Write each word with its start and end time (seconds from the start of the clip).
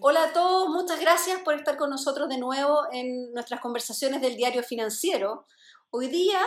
Hola 0.00 0.24
a 0.24 0.32
todos, 0.32 0.68
muchas 0.68 1.00
gracias 1.00 1.40
por 1.40 1.54
estar 1.54 1.76
con 1.76 1.90
nosotros 1.90 2.28
de 2.28 2.38
nuevo 2.38 2.82
en 2.92 3.32
nuestras 3.32 3.60
conversaciones 3.60 4.20
del 4.20 4.36
diario 4.36 4.62
financiero. 4.62 5.46
Hoy 5.90 6.06
día 6.06 6.40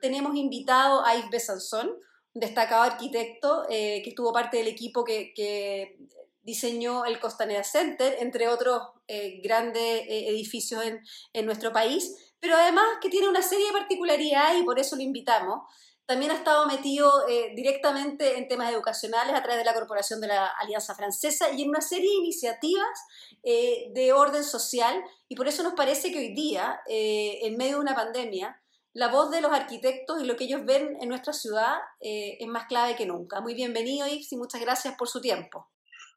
tenemos 0.00 0.36
invitado 0.36 1.04
a 1.04 1.16
Yves 1.16 1.30
Besanzón, 1.30 1.88
un 1.88 2.40
destacado 2.40 2.82
arquitecto 2.82 3.64
eh, 3.68 4.00
que 4.04 4.10
estuvo 4.10 4.32
parte 4.32 4.58
del 4.58 4.68
equipo 4.68 5.02
que, 5.04 5.96
diseñó 6.42 7.06
el 7.06 7.18
Costanera 7.20 7.64
Center, 7.64 8.16
entre 8.20 8.48
otros 8.48 8.82
eh, 9.08 9.40
grandes 9.42 9.82
eh, 9.82 10.28
edificios 10.28 10.84
en, 10.84 11.00
en 11.32 11.46
nuestro 11.46 11.72
país, 11.72 12.34
pero 12.38 12.54
además 12.54 12.84
que 13.00 13.08
tiene 13.08 13.30
una 13.30 13.40
serie 13.40 13.66
de 13.68 13.72
particularidades 13.72 14.60
y 14.60 14.62
por 14.62 14.78
eso 14.78 14.94
lo 14.94 15.00
invitamos. 15.00 15.60
También 16.06 16.32
ha 16.32 16.34
estado 16.34 16.66
metido 16.66 17.26
eh, 17.28 17.52
directamente 17.56 18.36
en 18.36 18.46
temas 18.46 18.70
educacionales 18.70 19.34
a 19.34 19.42
través 19.42 19.58
de 19.58 19.64
la 19.64 19.72
Corporación 19.72 20.20
de 20.20 20.26
la 20.26 20.46
Alianza 20.48 20.94
Francesa 20.94 21.50
y 21.52 21.62
en 21.62 21.70
una 21.70 21.80
serie 21.80 22.10
de 22.10 22.16
iniciativas 22.16 23.06
eh, 23.42 23.90
de 23.94 24.12
orden 24.12 24.44
social. 24.44 25.02
Y 25.28 25.36
por 25.36 25.48
eso 25.48 25.62
nos 25.62 25.72
parece 25.72 26.12
que 26.12 26.18
hoy 26.18 26.34
día, 26.34 26.80
eh, 26.86 27.38
en 27.42 27.56
medio 27.56 27.76
de 27.76 27.80
una 27.80 27.94
pandemia, 27.94 28.60
la 28.92 29.08
voz 29.08 29.30
de 29.30 29.40
los 29.40 29.50
arquitectos 29.50 30.22
y 30.22 30.26
lo 30.26 30.36
que 30.36 30.44
ellos 30.44 30.64
ven 30.66 30.96
en 31.00 31.08
nuestra 31.08 31.32
ciudad 31.32 31.78
es 32.00 32.46
más 32.46 32.66
clave 32.66 32.94
que 32.94 33.06
nunca. 33.06 33.40
Muy 33.40 33.54
bienvenido, 33.54 34.06
Yves, 34.06 34.30
y 34.30 34.36
muchas 34.36 34.60
gracias 34.60 34.94
por 34.96 35.08
su 35.08 35.20
tiempo. 35.20 35.68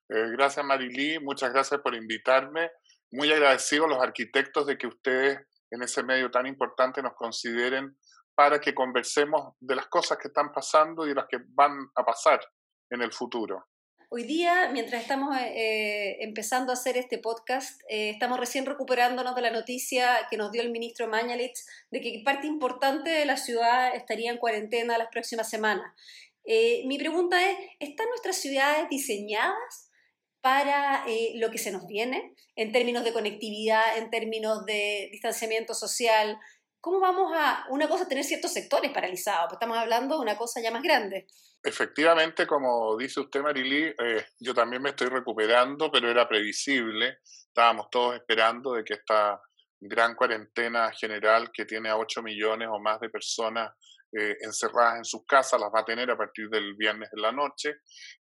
gracias, 0.08 0.64
Marilí. 0.64 1.18
Muchas 1.20 1.52
gracias 1.52 1.82
por 1.82 1.96
invitarme. 1.96 2.70
Muy 3.10 3.32
agradecido 3.32 3.86
a 3.86 3.88
los 3.88 3.98
arquitectos 3.98 4.68
de 4.68 4.78
que 4.78 4.86
ustedes 4.86 5.40
en 5.72 5.82
ese 5.82 6.04
medio 6.04 6.30
tan 6.30 6.46
importante 6.46 7.02
nos 7.02 7.16
consideren 7.16 7.98
para 8.38 8.62
que 8.62 8.76
conversemos 8.76 9.56
de 9.60 9.76
las 9.76 9.88
cosas 9.88 10.20
que 10.20 10.28
están 10.28 10.52
pasando 10.52 11.06
y 11.06 11.10
de 11.10 11.16
las 11.16 11.26
que 11.28 11.40
van 11.56 11.90
a 11.96 12.06
pasar 12.06 12.40
en 12.92 13.02
el 13.02 13.12
futuro. 13.12 13.66
Hoy 14.10 14.26
día, 14.26 14.70
mientras 14.72 15.02
estamos 15.02 15.36
eh, 15.36 15.54
eh, 15.56 16.18
empezando 16.20 16.72
a 16.72 16.76
hacer 16.76 16.98
este 16.98 17.18
podcast, 17.18 17.82
eh, 17.90 18.12
estamos 18.12 18.40
recién 18.40 18.68
recuperándonos 18.68 19.36
de 19.36 19.42
la 19.42 19.50
noticia 19.50 20.28
que 20.30 20.38
nos 20.38 20.52
dio 20.52 20.62
el 20.62 20.70
ministro 20.70 21.08
Mañalich 21.08 21.58
de 21.90 22.00
que 22.00 22.22
parte 22.24 22.46
importante 22.46 23.10
de 23.10 23.26
la 23.26 23.38
ciudad 23.38 23.96
estaría 23.96 24.30
en 24.30 24.38
cuarentena 24.38 25.00
las 25.00 25.10
próximas 25.10 25.50
semanas. 25.50 25.92
mi 26.46 26.98
pregunta 27.00 27.44
es, 27.44 27.58
¿están 27.80 28.08
nuestras 28.10 28.38
ciudades 28.38 28.88
diseñadas 28.88 29.90
para 30.42 31.04
lo 31.36 31.50
que 31.50 31.58
se 31.58 31.72
nos 31.72 31.88
viene 31.88 32.36
en 32.56 32.72
términos 32.72 33.04
de 33.04 33.12
conectividad, 33.12 33.98
en 33.98 34.10
términos 34.12 34.64
de 34.66 35.10
distanciamiento 35.12 35.74
social, 35.74 36.38
¿cómo 36.88 37.02
vamos 37.02 37.34
a, 37.36 37.66
una 37.70 37.90
cosa, 37.90 38.08
tener 38.08 38.24
ciertos 38.24 38.54
sectores 38.54 38.94
paralizados? 38.94 39.48
Pues 39.50 39.56
estamos 39.56 39.78
hablando 39.78 40.16
de 40.16 40.22
una 40.22 40.38
cosa 40.38 40.62
ya 40.62 40.72
más 40.72 40.82
grande. 40.82 41.28
Efectivamente, 41.62 42.48
como 42.48 42.96
dice 42.96 43.20
usted, 43.20 43.42
Marilí, 43.42 43.94
eh, 44.00 44.26
yo 44.40 44.54
también 44.54 44.82
me 44.82 44.92
estoy 44.92 45.08
recuperando, 45.08 45.92
pero 45.92 46.10
era 46.10 46.30
previsible. 46.30 47.18
Estábamos 47.26 47.90
todos 47.90 48.16
esperando 48.16 48.72
de 48.72 48.86
que 48.86 48.94
esta 48.94 49.38
gran 49.82 50.16
cuarentena 50.16 50.90
general 50.94 51.52
que 51.52 51.66
tiene 51.66 51.90
a 51.90 51.98
8 51.98 52.24
millones 52.24 52.70
o 52.72 52.80
más 52.80 53.02
de 53.02 53.10
personas 53.10 53.70
eh, 54.12 54.38
encerradas 54.42 54.98
en 54.98 55.06
sus 55.06 55.26
casas, 55.26 55.60
las 55.60 55.70
va 55.74 55.82
a 55.82 55.86
tener 55.86 56.10
a 56.10 56.18
partir 56.18 56.50
del 56.50 56.76
viernes 56.76 57.10
de 57.12 57.22
la 57.22 57.32
noche. 57.32 57.78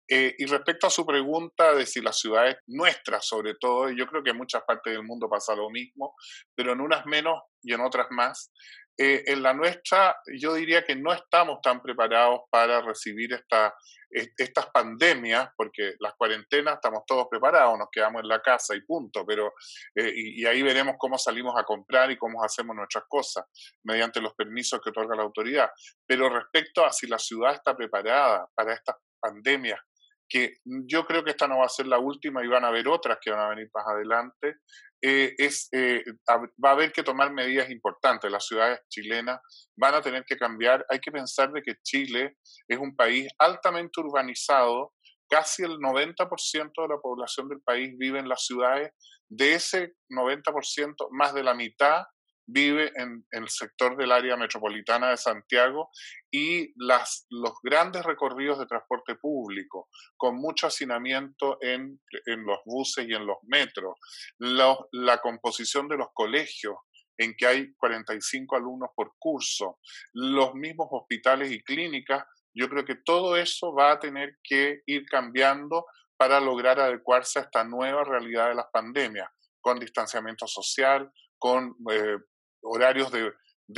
Eh, 0.07 0.35
y 0.37 0.45
respecto 0.45 0.87
a 0.87 0.89
su 0.89 1.05
pregunta 1.05 1.73
de 1.73 1.85
si 1.85 2.01
las 2.01 2.19
ciudades 2.19 2.57
nuestras, 2.67 3.25
sobre 3.25 3.55
todo, 3.55 3.89
yo 3.89 4.05
creo 4.07 4.23
que 4.23 4.31
en 4.31 4.37
muchas 4.37 4.63
partes 4.63 4.93
del 4.93 5.03
mundo 5.03 5.29
pasa 5.29 5.55
lo 5.55 5.69
mismo, 5.69 6.15
pero 6.55 6.73
en 6.73 6.81
unas 6.81 7.05
menos 7.05 7.41
y 7.61 7.73
en 7.73 7.81
otras 7.81 8.07
más, 8.11 8.51
eh, 8.97 9.23
en 9.25 9.41
la 9.41 9.53
nuestra, 9.53 10.16
yo 10.39 10.53
diría 10.53 10.86
que 10.86 10.95
no 10.95 11.11
estamos 11.11 11.59
tan 11.61 11.81
preparados 11.81 12.41
para 12.52 12.81
recibir 12.81 13.33
esta, 13.33 13.73
estas 14.09 14.67
pandemias, 14.67 15.50
porque 15.58 15.95
las 16.00 16.13
cuarentenas 16.13 16.75
estamos 16.75 17.03
todos 17.08 17.27
preparados, 17.30 17.77
nos 17.80 17.88
quedamos 17.91 18.22
en 18.22 18.27
la 18.27 18.41
casa 18.41 18.75
y 18.75 18.81
punto, 18.81 19.25
pero 19.25 19.53
eh, 19.95 20.13
y, 20.16 20.45
ahí 20.45 20.61
veremos 20.61 20.95
cómo 21.00 21.17
salimos 21.17 21.56
a 21.57 21.63
comprar 21.63 22.12
y 22.12 22.17
cómo 22.17 22.44
hacemos 22.44 22.75
nuestras 22.75 23.06
cosas 23.07 23.45
mediante 23.84 24.22
los 24.22 24.35
permisos 24.35 24.79
que 24.79 24.91
otorga 24.91 25.16
la 25.16 25.23
autoridad. 25.23 25.72
Pero 26.06 26.29
respecto 26.29 26.85
a 26.85 26.91
si 26.91 27.07
la 27.07 27.17
ciudad 27.17 27.56
está 27.56 27.75
preparada 27.75 28.47
para 28.53 28.73
estas 28.73 28.96
pandemias 29.19 29.79
que 30.28 30.56
yo 30.63 31.06
creo 31.06 31.23
que 31.23 31.31
esta 31.31 31.47
no 31.47 31.59
va 31.59 31.66
a 31.66 31.69
ser 31.69 31.88
la 31.88 32.00
última 32.00 32.44
y 32.44 32.47
van 32.47 32.66
a 32.66 32.69
haber 32.69 32.88
otras 32.88 33.17
que 33.22 33.31
van 33.31 33.39
a 33.39 33.50
venir 33.50 33.69
más 33.73 33.85
adelante, 33.88 34.57
eh, 35.01 35.34
es, 35.38 35.67
eh, 35.73 36.01
va 36.29 36.69
a 36.69 36.72
haber 36.72 36.91
que 36.94 37.03
tomar 37.03 37.31
medidas 37.31 37.69
importantes. 37.69 38.31
Las 38.31 38.47
ciudades 38.47 38.79
chilenas 38.89 39.39
van 39.75 39.95
a 39.95 40.01
tener 40.01 40.23
que 40.25 40.38
cambiar. 40.38 40.85
Hay 40.89 41.00
que 41.00 41.11
pensar 41.11 41.51
de 41.51 41.61
que 41.61 41.75
Chile 41.84 42.38
es 42.67 42.78
un 42.78 42.95
país 42.95 43.28
altamente 43.38 44.00
urbanizado. 44.00 44.94
Casi 45.29 45.63
el 45.63 45.78
90% 45.79 46.81
de 46.84 46.88
la 46.88 47.01
población 47.01 47.50
del 47.50 47.61
país 47.61 47.97
vive 47.97 48.19
en 48.19 48.29
las 48.29 48.45
ciudades. 48.45 48.91
De 49.28 49.55
ese 49.55 49.94
90%, 50.09 51.09
más 51.11 51.34
de 51.34 51.44
la 51.44 51.53
mitad 51.53 52.03
vive 52.45 52.91
en, 52.95 53.25
el 53.31 53.49
sector 53.49 53.95
del 53.97 54.11
área 54.11 54.35
metropolitana 54.35 55.09
de 55.09 55.17
Santiago 55.17 55.89
y 56.31 56.73
las, 56.75 57.25
los 57.29 57.53
grandes 57.63 58.03
recorridos 58.03 58.59
de 58.59 58.65
transporte 58.65 59.15
público, 59.15 59.89
con 60.17 60.35
mucho 60.35 60.67
hacinamiento 60.67 61.57
en, 61.61 61.99
los 62.25 62.59
buses 62.65 63.07
y 63.07 63.13
en 63.13 63.25
los 63.25 63.37
metros, 63.43 63.95
la 64.39 65.17
composición 65.19 65.87
de 65.87 65.97
los 65.97 66.07
colegios, 66.13 66.75
en 67.17 67.35
que 67.37 67.45
hay 67.45 67.73
45 67.75 68.55
alumnos 68.55 68.89
por 68.95 69.13
curso, 69.19 69.79
los 70.13 70.55
mismos 70.55 70.87
hospitales 70.91 71.51
y 71.51 71.63
clínicas, 71.63 72.25
yo 72.55 72.69
creo 72.69 72.85
que 72.85 72.95
todo 72.95 73.37
eso 73.37 73.73
va 73.73 73.91
a 73.91 73.99
tener 73.99 74.37
que 74.43 74.81
ir 74.85 75.05
cambiando 75.05 75.85
para 76.17 76.39
lograr 76.39 76.79
adecuarse 76.79 77.39
a 77.39 77.43
esta 77.43 77.63
nueva 77.63 78.03
realidad 78.03 78.49
de 78.49 78.55
las 78.55 78.67
pandemias, 78.71 79.29
con 79.61 79.79
distanciamiento 79.79 80.47
social, 80.47 81.11
con 81.37 81.75
eh, 81.91 82.17
horarios 82.63 83.12
de, 83.12 83.31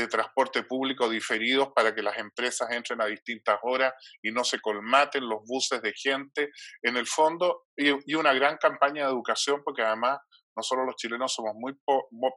transporte 0.09 0.63
público 0.63 1.07
diferidos 1.07 1.69
para 1.73 1.95
que 1.95 2.01
las 2.01 2.17
empresas 2.17 2.69
entren 2.71 3.01
a 3.01 3.05
distintas 3.05 3.57
horas 3.63 3.93
y 4.21 4.31
no 4.31 4.43
se 4.43 4.59
colmaten 4.59 5.27
los 5.29 5.39
buses 5.45 5.81
de 5.81 5.93
gente. 5.93 6.49
En 6.81 6.97
el 6.97 7.07
fondo, 7.07 7.67
y, 7.77 8.13
una 8.15 8.33
gran 8.33 8.57
campaña 8.57 9.05
de 9.05 9.11
educación, 9.11 9.61
porque 9.63 9.83
además 9.83 10.19
nosotros 10.57 10.85
los 10.87 10.95
chilenos 10.95 11.33
somos 11.33 11.53
muy, 11.55 11.73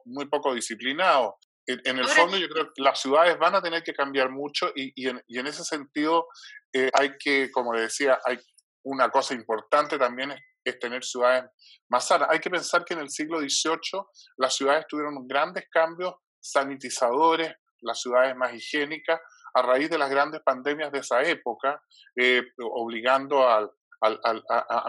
muy 0.05 0.25
poco 0.27 0.53
disciplinados. 0.53 1.33
En, 1.65 1.99
el 1.99 2.07
fondo, 2.07 2.37
yo 2.37 2.47
creo 2.47 2.65
que 2.73 2.81
las 2.81 2.99
ciudades 2.99 3.37
van 3.37 3.55
a 3.55 3.61
tener 3.61 3.83
que 3.83 3.93
cambiar 3.93 4.31
mucho 4.31 4.71
y, 4.73 5.07
en, 5.07 5.47
ese 5.47 5.63
sentido 5.63 6.27
eh, 6.73 6.89
hay 6.93 7.11
que, 7.19 7.51
como 7.51 7.73
le 7.73 7.81
decía, 7.81 8.19
hay 8.25 8.39
una 8.83 9.09
cosa 9.09 9.33
importante 9.33 9.97
también 9.97 10.31
es 10.31 10.39
es 10.63 10.79
tener 10.79 11.03
ciudades 11.03 11.45
más 11.89 12.07
sanas. 12.07 12.29
Hay 12.31 12.39
que 12.39 12.49
pensar 12.49 12.83
que 12.85 12.93
en 12.93 13.01
el 13.01 13.09
siglo 13.09 13.39
XVIII 13.39 14.03
las 14.37 14.55
ciudades 14.55 14.85
tuvieron 14.87 15.27
grandes 15.27 15.65
cambios 15.71 16.13
sanitizadores, 16.39 17.53
las 17.81 18.01
ciudades 18.01 18.35
más 18.35 18.53
higiénicas, 18.53 19.19
a 19.53 19.61
raíz 19.61 19.89
de 19.89 19.97
las 19.97 20.09
grandes 20.09 20.41
pandemias 20.41 20.91
de 20.91 20.99
esa 20.99 21.21
época, 21.23 21.81
eh, 22.15 22.43
obligando 22.57 23.47
a, 23.47 23.69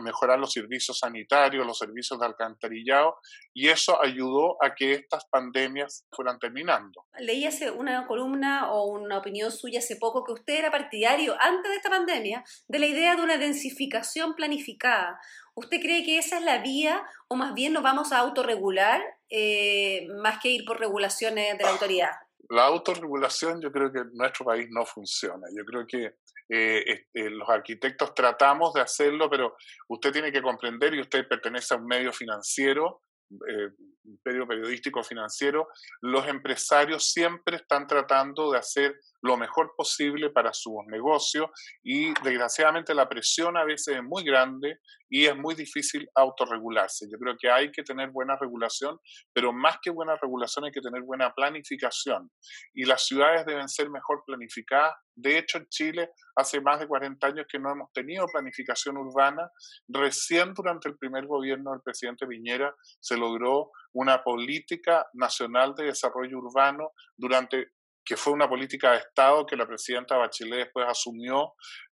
mejorar 0.00 0.38
los 0.38 0.53
servicios 0.53 1.00
sanitarios, 1.00 1.66
los 1.66 1.78
servicios 1.78 2.21
de 2.21 2.27
alcantarillado, 2.27 3.16
y 3.53 3.66
eso 3.66 4.00
ayudó 4.00 4.56
a 4.62 4.72
que 4.72 4.93
estas 4.93 5.25
pandemias 5.28 6.06
fueran 6.12 6.38
terminando. 6.38 7.06
Leí 7.19 7.44
hace 7.44 7.72
una 7.72 8.06
columna 8.06 8.71
o 8.71 8.84
una 8.84 9.19
opinión 9.19 9.50
suya 9.50 9.81
hace 9.81 9.97
poco 9.97 10.22
que 10.22 10.34
usted 10.34 10.61
era 10.61 10.71
partidario, 10.71 11.34
antes 11.41 11.72
de 11.72 11.77
esta 11.78 11.91
pandemia, 11.91 12.44
de 12.69 12.78
la 12.78 12.87
idea 12.87 13.17
de 13.17 13.22
una 13.22 13.37
densificación 13.37 14.37
planificada. 14.37 15.19
¿Usted 15.56 15.81
cree 15.81 16.05
que 16.05 16.19
esa 16.19 16.38
es 16.38 16.44
la 16.44 16.59
vía 16.59 17.03
o 17.27 17.34
más 17.34 17.53
bien 17.53 17.72
nos 17.72 17.82
vamos 17.82 18.12
a 18.12 18.19
autorregular 18.19 19.03
eh, 19.30 20.06
más 20.22 20.41
que 20.42 20.50
ir 20.50 20.64
por 20.64 20.78
regulaciones 20.78 21.56
de 21.56 21.64
la 21.64 21.70
autoridad? 21.70 22.10
La 22.48 22.64
autorregulación 22.64 23.60
yo 23.60 23.70
creo 23.70 23.92
que 23.92 24.00
en 24.00 24.10
nuestro 24.12 24.44
país 24.44 24.66
no 24.70 24.84
funciona. 24.84 25.46
Yo 25.56 25.64
creo 25.64 25.86
que 25.86 26.16
eh, 26.48 26.84
este, 26.84 27.30
los 27.30 27.48
arquitectos 27.48 28.12
tratamos 28.12 28.75
de 28.75 28.81
hacerlo, 28.81 29.31
pero 29.31 29.56
usted 29.88 30.10
tiene 30.10 30.32
que 30.32 30.43
comprender 30.43 30.94
y 30.94 31.00
usted 31.00 31.28
pertenece 31.28 31.75
a 31.75 31.76
un 31.76 31.87
medio 31.87 32.12
financiero 32.12 33.02
eh, 33.31 33.70
imperio 34.05 34.46
periodístico 34.46 35.05
financiero, 35.05 35.69
los 36.00 36.26
empresarios 36.26 37.12
siempre 37.12 37.56
están 37.56 37.87
tratando 37.87 38.50
de 38.50 38.58
hacer 38.58 38.99
lo 39.22 39.37
mejor 39.37 39.75
posible 39.76 40.31
para 40.31 40.52
sus 40.52 40.75
negocios 40.87 41.50
y 41.82 42.12
desgraciadamente 42.22 42.94
la 42.94 43.08
presión 43.08 43.56
a 43.56 43.64
veces 43.64 43.96
es 43.96 44.02
muy 44.02 44.25
grande 44.25 44.78
y 45.08 45.26
es 45.26 45.37
muy 45.37 45.55
difícil 45.55 46.08
autorregularse. 46.14 47.06
Yo 47.11 47.19
creo 47.19 47.37
que 47.38 47.50
hay 47.50 47.70
que 47.72 47.82
tener 47.82 48.11
buena 48.11 48.37
regulación, 48.37 48.99
pero 49.32 49.52
más 49.52 49.78
que 49.82 49.90
buena 49.90 50.17
regulación 50.17 50.64
hay 50.64 50.70
que 50.70 50.81
tener 50.81 51.02
buena 51.02 51.32
planificación 51.34 52.31
y 52.75 52.84
las 52.84 53.06
ciudades 53.06 53.44
deben 53.44 53.69
ser 53.69 53.90
mejor 53.90 54.22
planificadas. 54.25 54.94
De 55.14 55.37
hecho, 55.37 55.58
en 55.58 55.67
Chile 55.69 56.11
hace 56.37 56.61
más 56.61 56.81
de 56.81 56.87
40 56.87 57.26
años 57.26 57.46
que 57.49 57.58
no 57.58 57.72
hemos 57.72 57.93
tenido 57.93 58.26
planificación 58.26 58.96
urbana. 58.96 59.50
Recién 59.88 60.55
durante 60.55 60.88
el 60.88 60.96
primer 60.96 61.26
gobierno 61.26 61.72
del 61.72 61.82
presidente 61.82 62.26
Piñera 62.26 62.75
se 63.00 63.17
logró 63.17 63.70
una 63.93 64.22
política 64.22 65.06
nacional 65.12 65.75
de 65.75 65.87
desarrollo 65.87 66.38
urbano 66.38 66.93
durante 67.17 67.72
que 68.10 68.16
fue 68.16 68.32
una 68.32 68.48
política 68.48 68.90
de 68.90 68.96
Estado 68.96 69.46
que 69.46 69.54
la 69.54 69.68
presidenta 69.68 70.16
Bachelet 70.16 70.64
después 70.64 70.84
asumió 70.88 71.52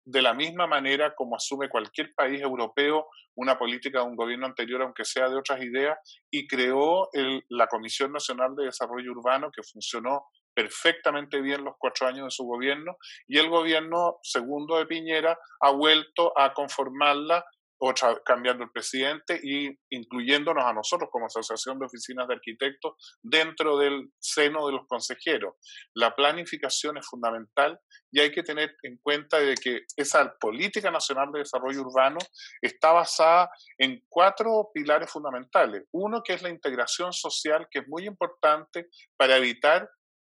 de 0.04 0.22
la 0.22 0.34
misma 0.34 0.68
manera 0.68 1.16
como 1.16 1.38
asume 1.38 1.70
cualquier 1.70 2.14
país 2.14 2.42
europeo 2.42 3.08
una 3.36 3.58
política 3.58 4.00
de 4.00 4.08
un 4.08 4.18
gobierno 4.18 4.46
anterior, 4.46 4.82
aunque 4.82 5.06
sea 5.06 5.30
de 5.30 5.38
otras 5.38 5.64
ideas, 5.64 5.98
y 6.30 6.48
creó 6.48 7.08
la 7.48 7.68
Comisión 7.68 8.12
Nacional 8.12 8.54
de 8.58 8.66
Desarrollo 8.66 9.10
Urbano, 9.10 9.52
que 9.56 9.64
funcionó 9.64 10.26
perfectamente 10.54 11.40
bien 11.40 11.64
los 11.64 11.76
cuatro 11.80 12.08
años 12.08 12.26
de 12.26 12.32
su 12.32 12.44
gobierno, 12.44 12.98
y 13.26 13.38
el 13.38 13.48
gobierno 13.48 14.18
segundo 14.22 14.80
de 14.80 14.88
Piñera 14.88 15.40
ha 15.62 15.72
vuelto 15.72 16.38
a 16.38 16.52
conformarla 16.54 17.46
otra, 17.84 18.22
cambiando 18.24 18.64
el 18.64 18.72
presidente 18.72 19.40
y 19.42 19.76
incluyéndonos 19.90 20.64
a 20.64 20.74
nosotros 20.74 21.10
como 21.12 21.26
Asociación 21.26 21.80
de 21.80 21.88
Oficinas 21.88 22.28
de 22.28 22.36
Arquitectos 22.36 22.94
dentro 23.24 23.78
del 23.78 24.12
seno 24.20 24.68
de 24.68 24.74
los 24.74 24.88
consejeros. 24.88 25.56
La 25.96 26.16
planificación 26.16 26.98
es 26.98 27.08
fundamental 27.08 27.80
y 28.12 28.20
hay 28.20 28.32
que 28.32 28.44
tener 28.44 28.76
en 28.84 28.98
cuenta 28.98 29.40
de 29.40 29.56
que 29.56 29.82
esa 29.98 30.32
política 30.40 30.92
nacional 30.92 31.32
de 31.32 31.40
desarrollo 31.40 31.82
urbano 31.82 32.20
está 32.62 32.92
basada 32.92 33.50
en 33.80 34.04
cuatro 34.08 34.70
pilares 34.74 35.10
fundamentales. 35.10 35.84
Uno 35.92 36.22
que 36.22 36.34
es 36.34 36.44
la 36.44 36.50
integración 36.50 37.14
social, 37.14 37.68
que 37.72 37.80
es 37.80 37.88
muy 37.88 38.06
importante 38.06 38.90
para 39.18 39.38
evitar 39.38 39.90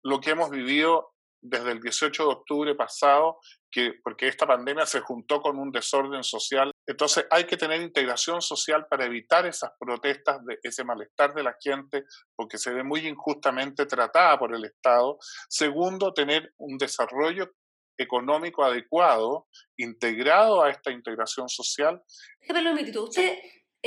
lo 0.04 0.20
que 0.20 0.32
hemos 0.32 0.50
vivido 0.50 1.16
desde 1.42 1.72
el 1.72 1.80
18 1.80 2.24
de 2.24 2.30
octubre 2.30 2.76
pasado, 2.76 3.40
que, 3.70 3.94
porque 4.04 4.28
esta 4.28 4.48
pandemia 4.48 4.86
se 4.86 5.02
juntó 5.02 5.42
con 5.42 5.60
un 5.60 5.72
desorden 5.72 6.24
social. 6.24 6.72
Entonces 6.88 7.26
hay 7.32 7.46
que 7.46 7.58
tener 7.58 7.82
integración 7.82 8.42
social 8.42 8.86
para 8.90 9.06
evitar 9.06 9.46
esas 9.46 9.72
protestas, 9.80 10.44
de 10.46 10.60
ese 10.64 10.84
malestar 10.84 11.34
de 11.34 11.44
la 11.44 11.56
gente, 11.60 12.04
porque 12.36 12.58
se 12.58 12.72
ve 12.72 12.84
muy 12.84 13.08
injustamente 13.08 13.86
tratada 13.86 14.38
por 14.38 14.54
el 14.54 14.66
Estado. 14.66 15.18
Segundo, 15.50 16.14
tener 16.14 16.54
un 16.58 16.78
desarrollo 16.78 17.52
económico 17.98 18.64
adecuado, 18.64 19.48
integrado 19.78 20.64
a 20.64 20.70
esta 20.70 20.92
integración 20.92 21.50
social. 21.50 22.02
Usted 22.42 23.34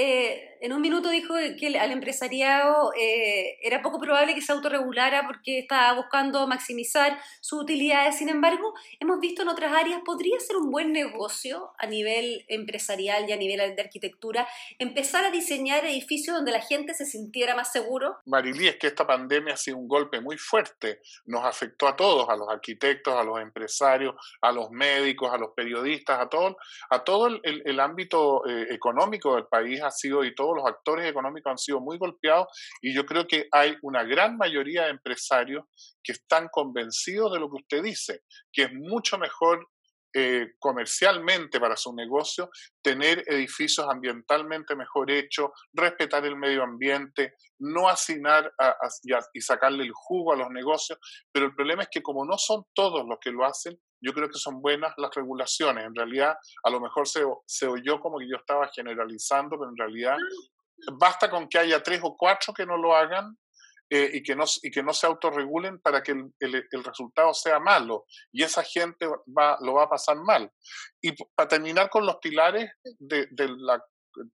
eh, 0.01 0.57
en 0.61 0.73
un 0.73 0.81
minuto 0.81 1.09
dijo 1.11 1.35
que 1.59 1.77
al 1.77 1.91
empresariado 1.91 2.93
eh, 2.97 3.59
era 3.63 3.83
poco 3.83 3.99
probable 3.99 4.33
que 4.33 4.41
se 4.41 4.53
autorregulara 4.53 5.27
porque 5.27 5.59
estaba 5.59 5.93
buscando 5.95 6.47
maximizar 6.47 7.19
sus 7.41 7.63
utilidades. 7.63 8.17
Sin 8.17 8.29
embargo, 8.29 8.75
hemos 9.01 9.19
visto 9.19 9.43
en 9.43 9.49
otras 9.49 9.73
áreas, 9.73 10.01
podría 10.05 10.39
ser 10.39 10.57
un 10.57 10.71
buen 10.71 10.93
negocio 10.93 11.73
a 11.79 11.87
nivel 11.89 12.45
empresarial 12.47 13.29
y 13.29 13.33
a 13.33 13.37
nivel 13.37 13.75
de 13.75 13.83
arquitectura 13.83 14.47
empezar 14.79 15.25
a 15.25 15.33
diseñar 15.33 15.85
edificios 15.85 16.37
donde 16.37 16.53
la 16.53 16.61
gente 16.61 16.95
se 16.95 17.05
sintiera 17.05 17.57
más 17.57 17.73
seguro. 17.73 18.19
Marilí, 18.25 18.69
es 18.69 18.77
que 18.77 18.87
esta 18.87 19.05
pandemia 19.05 19.55
ha 19.55 19.57
sido 19.57 19.79
un 19.79 19.89
golpe 19.89 20.21
muy 20.21 20.39
fuerte. 20.39 21.01
Nos 21.27 21.45
afectó 21.45 21.89
a 21.89 21.97
todos, 21.97 22.29
a 22.29 22.37
los 22.37 22.49
arquitectos, 22.49 23.15
a 23.15 23.25
los 23.25 23.41
empresarios, 23.41 24.15
a 24.43 24.53
los 24.53 24.71
médicos, 24.71 25.33
a 25.33 25.39
los 25.39 25.51
periodistas, 25.57 26.21
a 26.21 26.29
todo, 26.29 26.57
a 26.91 27.03
todo 27.03 27.27
el, 27.43 27.81
ámbito 27.81 28.47
eh, 28.47 28.69
económico 28.71 29.35
del 29.35 29.47
país 29.47 29.81
ha 29.89 29.91
sido 29.91 30.25
y 30.25 30.35
todos 30.35 30.57
los 30.57 30.67
actores 30.67 31.07
económicos 31.09 31.51
han 31.51 31.59
sido 31.59 31.81
muy 31.81 31.99
golpeados 31.99 32.49
y 32.81 32.95
yo 32.95 33.05
creo 33.05 33.27
que 33.27 33.49
hay 33.51 33.77
una 33.83 34.05
gran 34.05 34.37
mayoría 34.37 34.85
de 34.85 34.91
empresarios 34.91 35.65
que 36.03 36.13
están 36.13 36.49
convencidos 36.51 37.33
de 37.33 37.41
lo 37.41 37.51
que 37.51 37.63
usted 37.63 37.83
dice, 37.83 38.23
que 38.53 38.65
es 38.65 38.73
mucho 38.73 39.19
mejor 39.19 39.69
eh, 40.15 40.53
comercialmente 40.59 41.61
para 41.61 41.77
su 41.77 41.95
negocio, 41.95 42.51
tener 42.83 43.23
edificios 43.27 43.87
ambientalmente 43.89 44.75
mejor 44.75 45.11
hechos, 45.11 45.51
respetar 45.73 46.25
el 46.25 46.37
medio 46.37 46.63
ambiente, 46.63 47.35
no 47.59 47.89
asignar 47.89 48.53
y, 49.33 49.41
sacarle 49.41 49.85
el 49.85 49.93
jugo 49.93 50.33
a 50.33 50.37
los 50.37 50.49
negocios, 50.51 50.99
pero 51.33 51.47
el 51.47 51.55
problema 51.55 51.83
es 51.83 51.89
que 51.91 52.03
como 52.03 52.25
no 52.25 52.39
son 52.39 52.65
todos 52.75 53.07
los 53.07 53.19
que 53.21 53.31
lo 53.31 53.45
hacen, 53.45 53.79
yo 54.01 54.13
creo 54.13 54.29
que 54.29 54.39
son 54.39 54.63
buenas 54.63 54.95
las 54.97 55.15
regulaciones. 55.15 55.85
En 55.85 55.95
realidad, 55.95 56.37
a 56.63 56.71
lo 56.71 56.81
mejor 56.81 57.07
se, 57.07 57.23
se 57.47 57.67
oyó 57.67 58.01
como 58.01 58.19
que 58.19 58.29
yo 58.29 58.37
estaba 58.37 58.69
generalizando, 58.69 59.59
pero 59.59 59.71
en 59.71 59.77
realidad 59.77 60.17
basta 60.99 61.29
con 61.29 61.49
que 61.49 61.59
haya 61.59 61.83
tres 61.83 62.01
o 62.03 62.17
cuatro 62.17 62.55
que 62.55 62.65
no 62.65 62.77
lo 62.77 62.95
hagan 62.95 63.37
eh, 63.91 64.11
y, 64.15 64.23
que 64.23 64.37
no, 64.37 64.45
y 64.63 64.71
que 64.71 64.83
no 64.83 64.93
se 64.93 65.07
autorregulen 65.07 65.81
para 65.81 66.03
que 66.03 66.13
el, 66.13 66.33
el, 66.39 66.85
resultado 66.85 67.33
sea 67.35 67.59
malo. 67.59 68.05
Y 68.33 68.43
esa 68.43 68.63
gente 68.63 69.07
va, 69.07 69.59
lo 69.61 69.75
va 69.75 69.85
a 69.85 69.91
pasar 69.91 70.17
mal. 70.17 70.51
Y 71.01 71.13
para 71.35 71.49
terminar 71.49 71.89
con 71.91 72.05
los 72.05 72.17
pilares 72.17 72.71
de, 72.99 73.29
de 73.31 73.49
la 73.49 73.83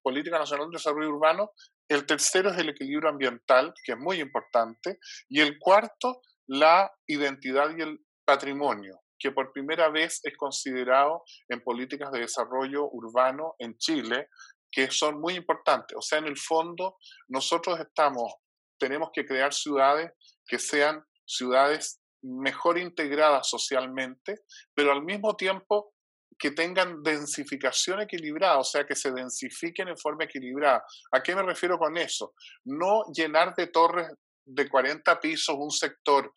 Política 0.03 0.39
Nacional 0.39 0.71
de 0.71 0.77
Desarrollo 0.77 1.11
Urbano, 1.11 1.53
el 1.89 2.07
tercero 2.07 2.51
es 2.51 2.59
el 2.59 2.71
equilibrio 2.71 3.11
ambiental, 3.11 3.75
que 3.85 3.93
es 3.93 3.99
muy 3.99 4.21
importante. 4.21 4.99
Y 5.29 5.41
el 5.41 5.59
cuarto, 5.59 6.23
la 6.47 6.91
identidad 7.07 7.77
y 7.77 7.83
el 7.83 8.01
patrimonio 8.25 9.05
que 9.25 9.33
por 9.33 9.53
primera 9.53 9.89
vez 9.89 10.21
es 10.23 10.37
considerado 10.37 11.25
en 11.49 11.63
políticas 11.63 12.13
de 12.13 12.21
desarrollo 12.21 12.91
urbano 12.91 13.55
en 13.59 13.75
Chile, 13.79 14.29
que 14.71 14.91
son 14.91 15.19
muy 15.19 15.35
importantes. 15.35 15.97
O 15.97 16.03
sea, 16.03 16.19
en 16.19 16.27
el 16.27 16.37
fondo, 16.37 16.99
nosotros 17.29 17.81
estamos, 17.81 18.35
tenemos 18.79 19.11
que 19.13 19.25
crear 19.25 19.53
ciudades 19.53 20.11
que 20.47 20.59
sean 20.59 21.03
ciudades 21.27 22.01
mejor 22.23 22.79
integradas 22.79 23.49
socialmente, 23.49 24.37
pero 24.75 24.93
al 24.93 25.03
mismo 25.03 25.37
tiempo 25.37 25.95
que 26.39 26.51
tengan 26.51 27.03
densificación 27.03 28.01
equilibrada, 28.01 28.59
o 28.59 28.65
sea, 28.65 28.85
que 28.85 28.97
se 28.97 29.13
densifiquen 29.13 29.89
en 29.89 29.97
forma 29.97 30.25
equilibrada. 30.25 30.85
¿A 31.13 31.23
qué 31.23 31.35
me 31.35 31.43
refiero 31.43 31.79
con 31.79 31.97
eso? 31.97 32.35
No 32.65 33.05
llenar 33.15 33.55
de 33.55 33.69
torres 33.69 34.09
de 34.45 34.69
40 34.69 35.21
pisos 35.21 35.57
un 35.59 35.71
sector, 35.71 36.33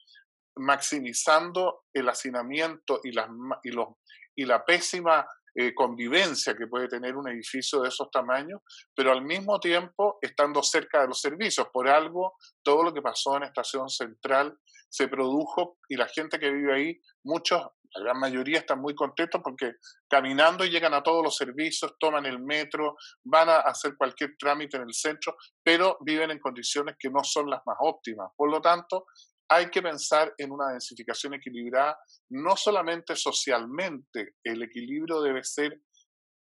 maximizando 0.58 1.84
el 1.94 2.10
hacinamiento 2.10 3.00
y, 3.04 3.12
las, 3.12 3.28
y, 3.64 3.72
los, 3.72 3.88
y 4.36 4.46
la 4.46 4.64
pésima 4.64 5.26
eh, 5.60 5.74
convivencia 5.74 6.56
que 6.56 6.68
puede 6.68 6.88
tener 6.88 7.18
un 7.18 7.28
edificio 7.28 7.82
de 7.82 7.90
esos 7.90 8.12
tamaños, 8.12 8.62
pero 8.94 9.12
al 9.12 9.24
mismo 9.24 9.60
tiempo 9.60 10.20
estando 10.22 10.62
cerca 10.62 11.02
de 11.02 11.08
los 11.08 11.20
servicios. 11.20 11.68
Por 11.74 11.88
algo, 11.88 12.36
todo 12.62 12.84
lo 12.84 12.94
que 12.94 13.02
pasó 13.02 13.38
en 13.38 13.44
Estación 13.44 13.90
Central 13.90 14.56
se 14.88 15.08
produjo 15.08 15.80
y 15.90 15.96
la 15.96 16.08
gente 16.10 16.38
que 16.38 16.52
vive 16.52 16.76
ahí, 16.76 17.02
muchos, 17.24 17.60
la 17.96 18.04
gran 18.04 18.20
mayoría 18.20 18.60
están 18.60 18.80
muy 18.80 18.94
contentos 18.94 19.42
porque 19.44 19.74
caminando 20.08 20.64
llegan 20.64 20.94
a 20.94 21.02
todos 21.02 21.24
los 21.24 21.36
servicios, 21.36 21.96
toman 22.00 22.28
el 22.28 22.38
metro, 22.38 22.96
van 23.24 23.50
a 23.50 23.58
hacer 23.62 23.96
cualquier 23.98 24.36
trámite 24.38 24.78
en 24.78 24.84
el 24.84 24.94
centro, 24.94 25.38
pero 25.64 25.98
viven 26.02 26.30
en 26.30 26.40
condiciones 26.40 26.98
que 27.00 27.10
no 27.10 27.24
son 27.24 27.50
las 27.50 27.62
más 27.66 27.78
óptimas. 27.80 28.30
Por 28.38 28.52
lo 28.52 28.62
tanto, 28.62 29.08
hay 29.50 29.70
que 29.70 29.82
pensar 29.82 30.34
en 30.38 30.52
una 30.52 30.72
densificación 30.72 31.34
equilibrada, 31.36 31.98
no 32.30 32.56
solamente 32.56 33.16
socialmente, 33.16 34.36
el 34.44 34.64
equilibrio 34.64 35.22
debe 35.22 35.44
ser 35.44 35.82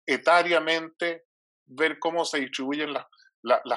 etariamente, 0.07 1.25
ver 1.67 1.99
cómo 1.99 2.25
se 2.25 2.41
distribuyen 2.41 2.93
las, 2.93 3.07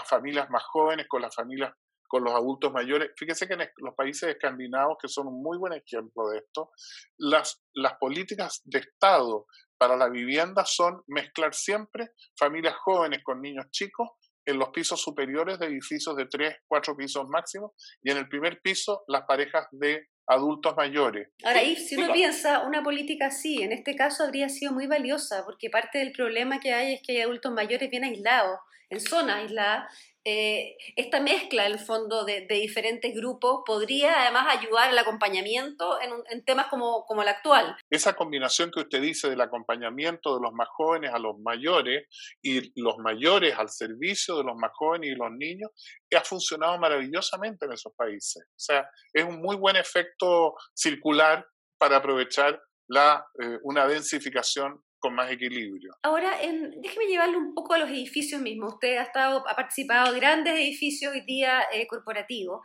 familias 0.08 0.50
más 0.50 0.64
jóvenes 0.64 1.08
con 1.08 1.22
las 1.22 1.36
familias 1.36 1.74
con 2.08 2.24
los 2.24 2.34
adultos 2.34 2.72
mayores. 2.74 3.12
Fíjese 3.16 3.48
que 3.48 3.54
en 3.54 3.70
los 3.78 3.94
países 3.96 4.30
escandinavos, 4.30 4.98
que 5.00 5.08
son 5.08 5.28
un 5.28 5.44
muy 5.44 5.60
buen 5.60 5.74
ejemplo 5.74 6.30
de 6.30 6.40
esto, 6.40 6.72
las, 7.20 7.64
las 7.76 7.94
políticas 8.00 8.62
de 8.64 8.80
Estado 8.80 9.46
para 9.78 9.96
la 9.96 10.10
vivienda 10.10 10.66
son 10.66 11.04
mezclar 11.06 11.54
siempre 11.54 12.14
familias 12.36 12.76
jóvenes 12.78 13.22
con 13.24 13.42
niños 13.42 13.70
chicos 13.70 14.10
en 14.50 14.58
los 14.58 14.70
pisos 14.70 15.02
superiores 15.02 15.60
de 15.60 15.68
edificios 15.68 16.16
de 16.16 16.26
tres, 16.26 16.56
cuatro 16.68 16.96
pisos 16.96 17.28
máximos 17.30 17.72
y 18.02 18.12
en 18.12 18.18
el 18.18 18.28
primer 18.28 18.60
piso 18.62 19.04
las 19.08 19.24
parejas 19.28 19.68
de 19.72 20.08
adultos 20.28 20.76
mayores. 20.76 21.30
Ahora, 21.44 21.64
y 21.64 21.76
si 21.76 21.96
uno 21.96 22.14
piensa, 22.14 22.66
una 22.68 22.84
política 22.84 23.28
así, 23.28 23.62
en 23.64 23.72
este 23.72 23.96
caso 23.96 24.24
habría 24.24 24.48
sido 24.48 24.72
muy 24.72 24.86
valiosa, 24.86 25.44
porque 25.44 25.70
parte 25.70 25.98
del 25.98 26.12
problema 26.12 26.60
que 26.60 26.74
hay 26.74 26.94
es 26.94 27.02
que 27.06 27.14
hay 27.14 27.22
adultos 27.22 27.52
mayores 27.52 27.90
bien 27.90 28.04
aislados, 28.04 28.60
en 28.90 29.00
zonas 29.00 29.38
aisladas, 29.38 29.94
eh, 30.26 30.76
esta 30.96 31.22
mezcla, 31.22 31.66
en 31.66 31.74
el 31.74 31.80
fondo, 31.80 32.26
de, 32.26 32.46
diferentes 32.50 33.16
grupos 33.16 33.62
podría 33.66 34.22
además 34.22 34.48
ayudar 34.58 34.90
al 34.90 34.98
acompañamiento 34.98 35.98
en, 36.02 36.44
temas 36.44 36.68
como, 36.68 37.06
como, 37.06 37.22
el 37.22 37.30
actual. 37.30 37.78
Esa 37.90 38.14
combinación 38.14 38.70
que 38.70 38.82
usted 38.82 39.02
dice 39.02 39.30
del 39.30 39.42
acompañamiento 39.42 40.36
de 40.36 40.42
los 40.42 40.54
más 40.54 40.68
jóvenes 40.70 41.12
a 41.14 41.20
los 41.20 41.40
mayores 41.40 42.08
y 42.42 42.80
los 42.80 42.98
mayores 42.98 43.58
al 43.58 43.70
servicio 43.70 44.38
de 44.38 44.44
los 44.44 44.56
más 44.58 44.72
jóvenes 44.74 45.12
y 45.12 45.16
los 45.16 45.32
niños, 45.32 45.72
ha 46.16 46.24
funcionado 46.24 46.78
maravillosamente 46.78 47.66
en 47.66 47.74
esos 47.74 47.94
países. 47.96 48.44
O 48.50 48.60
sea, 48.60 48.90
es 49.14 49.24
un 49.24 49.42
muy 49.42 49.56
buen 49.56 49.78
efecto 49.78 50.56
circular 50.76 51.48
para 51.78 51.98
aprovechar 51.98 52.62
la, 52.88 53.26
eh, 53.42 53.58
una 53.64 53.88
densificación 53.88 54.84
con 55.00 55.16
más 55.16 55.32
equilibrio. 55.32 55.96
Ahora, 56.04 56.42
en, 56.42 56.82
déjeme 56.82 57.06
llevarle 57.06 57.38
un 57.38 57.54
poco 57.54 57.74
a 57.74 57.78
los 57.78 57.90
edificios 57.90 58.42
mismos. 58.42 58.74
Usted 58.74 58.98
ha, 58.98 59.04
estado, 59.04 59.48
ha 59.48 59.56
participado 59.56 60.14
en 60.14 60.20
grandes 60.20 60.54
edificios 60.54 61.14
hoy 61.14 61.22
día 61.22 61.64
eh, 61.74 61.88
corporativos. 61.88 62.62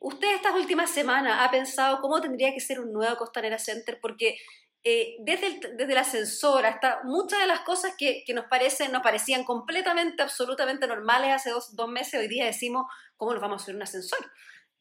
¿Usted 0.00 0.34
estas 0.34 0.54
últimas 0.54 0.90
semanas 0.90 1.38
ha 1.40 1.50
pensado 1.50 2.00
cómo 2.00 2.20
tendría 2.20 2.52
que 2.52 2.60
ser 2.60 2.80
un 2.80 2.92
nuevo 2.92 3.16
Costanera 3.16 3.58
Center? 3.58 3.98
Porque 4.00 4.36
eh, 4.84 5.16
desde, 5.20 5.46
el, 5.46 5.76
desde 5.76 5.92
el 5.92 5.98
ascensor 5.98 6.64
hasta 6.64 7.00
muchas 7.04 7.40
de 7.40 7.46
las 7.46 7.60
cosas 7.60 7.94
que, 7.98 8.22
que, 8.24 8.34
nos 8.34 8.46
parecen, 8.46 8.92
nos 8.92 9.02
parecían 9.02 9.44
completamente, 9.44 10.22
absolutamente 10.22 10.86
normales 10.86 11.32
hace 11.32 11.50
dos, 11.50 11.74
dos 11.74 11.88
meses, 11.88 12.20
hoy 12.20 12.28
día 12.28 12.46
decimos, 12.46 12.86
¿cómo 13.16 13.32
nos 13.32 13.40
vamos 13.40 13.60
a 13.60 13.64
hacer 13.64 13.74
un 13.74 13.82
ascensor? 13.82 14.30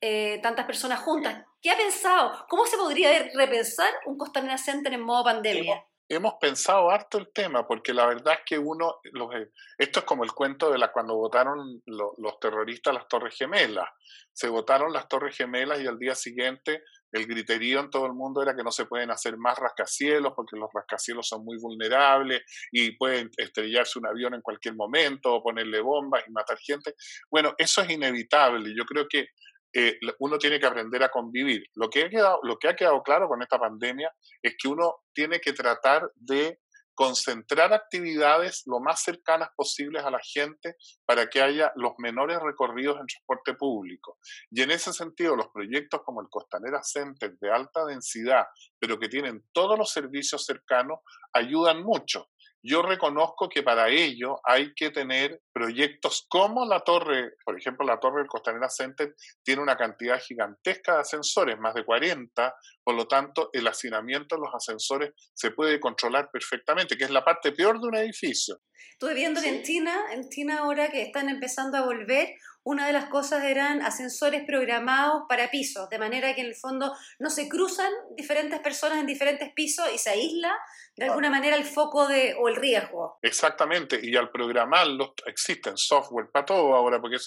Eh, 0.01 0.39
tantas 0.43 0.65
personas 0.65 0.99
juntas. 0.99 1.43
¿Qué 1.61 1.71
ha 1.71 1.77
pensado? 1.77 2.45
¿Cómo 2.49 2.67
se 2.67 2.77
podría 2.77 3.31
repensar 3.33 3.89
un 4.05 4.17
Costanera 4.17 4.57
Center 4.57 4.93
en 4.93 5.01
modo 5.01 5.23
pandemia? 5.23 5.83
Hemos 6.07 6.35
pensado 6.39 6.89
harto 6.91 7.17
el 7.17 7.31
tema, 7.33 7.67
porque 7.67 7.93
la 7.93 8.05
verdad 8.05 8.35
es 8.35 8.39
que 8.45 8.59
uno, 8.59 8.99
los, 9.13 9.33
eh, 9.35 9.49
esto 9.77 9.99
es 9.99 10.05
como 10.05 10.23
el 10.23 10.31
cuento 10.31 10.69
de 10.71 10.77
la 10.77 10.91
cuando 10.91 11.15
votaron 11.15 11.81
los 11.85 12.39
terroristas 12.39 12.93
las 12.93 13.07
Torres 13.07 13.35
Gemelas. 13.35 13.89
Se 14.31 14.49
votaron 14.49 14.93
las 14.93 15.07
Torres 15.07 15.35
Gemelas 15.35 15.81
y 15.81 15.87
al 15.87 15.97
día 15.97 16.13
siguiente 16.13 16.83
el 17.11 17.25
griterío 17.27 17.79
en 17.79 17.89
todo 17.89 18.05
el 18.07 18.13
mundo 18.13 18.41
era 18.41 18.55
que 18.55 18.63
no 18.63 18.71
se 18.71 18.85
pueden 18.85 19.09
hacer 19.09 19.37
más 19.37 19.57
rascacielos 19.57 20.33
porque 20.35 20.57
los 20.57 20.69
rascacielos 20.73 21.27
son 21.27 21.45
muy 21.45 21.57
vulnerables 21.57 22.41
y 22.71 22.91
pueden 22.97 23.31
estrellarse 23.37 23.97
un 23.99 24.07
avión 24.07 24.33
en 24.33 24.41
cualquier 24.41 24.75
momento 24.75 25.33
o 25.33 25.43
ponerle 25.43 25.79
bombas 25.79 26.23
y 26.27 26.31
matar 26.31 26.57
gente. 26.59 26.93
Bueno, 27.31 27.55
eso 27.57 27.81
es 27.81 27.89
inevitable. 27.89 28.73
Yo 28.75 28.83
creo 28.83 29.07
que 29.07 29.29
eh, 29.77 29.99
uno 30.19 30.37
tiene 30.37 30.57
que 30.57 30.65
aprender 30.65 31.03
a 31.03 31.09
convivir. 31.09 31.65
Lo 31.75 31.89
que, 31.89 32.05
ha 32.05 32.09
quedado, 32.09 32.39
lo 32.43 32.57
que 32.57 32.69
ha 32.69 32.75
quedado 32.75 33.03
claro 33.03 33.27
con 33.27 33.41
esta 33.41 33.59
pandemia 33.59 34.09
es 34.41 34.55
que 34.57 34.69
uno 34.69 34.95
tiene 35.13 35.41
que 35.41 35.51
tratar 35.51 36.09
de 36.15 36.59
concentrar 36.95 37.73
actividades 37.73 38.63
lo 38.67 38.79
más 38.79 39.03
cercanas 39.03 39.49
posibles 39.53 40.03
a 40.05 40.11
la 40.11 40.21
gente 40.23 40.77
para 41.05 41.27
que 41.27 41.41
haya 41.41 41.73
los 41.75 41.91
menores 41.97 42.39
recorridos 42.41 42.97
en 43.01 43.05
transporte 43.05 43.53
público. 43.55 44.17
Y 44.49 44.61
en 44.61 44.71
ese 44.71 44.93
sentido, 44.93 45.35
los 45.35 45.49
proyectos 45.53 46.01
como 46.05 46.21
el 46.21 46.29
Costanera 46.29 46.81
Center 46.81 47.37
de 47.37 47.51
alta 47.51 47.85
densidad, 47.85 48.45
pero 48.79 48.97
que 48.97 49.09
tienen 49.09 49.43
todos 49.51 49.77
los 49.77 49.91
servicios 49.91 50.45
cercanos, 50.45 50.99
ayudan 51.33 51.83
mucho. 51.83 52.29
Yo 52.67 52.81
reconozco 52.81 53.47
que 53.47 53.61
para 53.61 53.89
ello 53.89 54.39
hay 54.43 54.73
que 54.73 54.89
tener 54.89 55.39
proyectos 55.53 56.25
como 56.27 56.65
la 56.65 56.79
torre, 56.79 57.33
por 57.45 57.59
ejemplo, 57.59 57.85
la 57.85 57.99
torre 57.99 58.21
del 58.21 58.27
Costanera 58.27 58.69
Center 58.69 59.13
tiene 59.43 59.61
una 59.61 59.77
cantidad 59.77 60.19
gigantesca 60.19 60.95
de 60.95 61.01
ascensores, 61.01 61.59
más 61.59 61.75
de 61.75 61.85
40, 61.85 62.55
por 62.83 62.95
lo 62.95 63.07
tanto 63.07 63.51
el 63.53 63.67
hacinamiento 63.67 64.35
en 64.35 64.41
los 64.41 64.55
ascensores 64.55 65.11
se 65.31 65.51
puede 65.51 65.79
controlar 65.79 66.31
perfectamente, 66.31 66.97
que 66.97 67.03
es 67.03 67.11
la 67.11 67.23
parte 67.23 67.51
peor 67.51 67.79
de 67.79 67.87
un 67.87 67.97
edificio. 67.97 68.57
Estuve 68.93 69.13
viendo 69.13 69.41
en 69.41 69.61
China, 69.61 70.11
en 70.11 70.27
China 70.29 70.59
ahora 70.59 70.89
que 70.89 71.03
están 71.03 71.29
empezando 71.29 71.77
a 71.77 71.85
volver, 71.85 72.29
una 72.65 72.87
de 72.87 72.93
las 72.93 73.05
cosas 73.09 73.43
eran 73.43 73.83
ascensores 73.83 74.43
programados 74.45 75.23
para 75.29 75.51
pisos, 75.51 75.87
de 75.89 75.99
manera 75.99 76.33
que 76.33 76.41
en 76.41 76.47
el 76.47 76.55
fondo 76.55 76.91
no 77.19 77.29
se 77.29 77.47
cruzan 77.47 77.91
diferentes 78.17 78.59
personas 78.59 78.97
en 78.97 79.05
diferentes 79.05 79.53
pisos 79.53 79.85
y 79.93 79.99
se 79.99 80.09
aísla 80.09 80.51
de 80.95 81.05
alguna 81.05 81.29
manera 81.29 81.55
el 81.55 81.63
foco 81.63 82.07
de, 82.07 82.35
o 82.39 82.49
el 82.49 82.55
riesgo. 82.55 83.19
Exactamente, 83.21 83.99
y 84.01 84.15
al 84.15 84.31
programarlo 84.31 85.13
existen 85.27 85.77
software 85.77 86.31
para 86.31 86.45
todo 86.45 86.73
ahora, 86.73 86.99
porque 86.99 87.17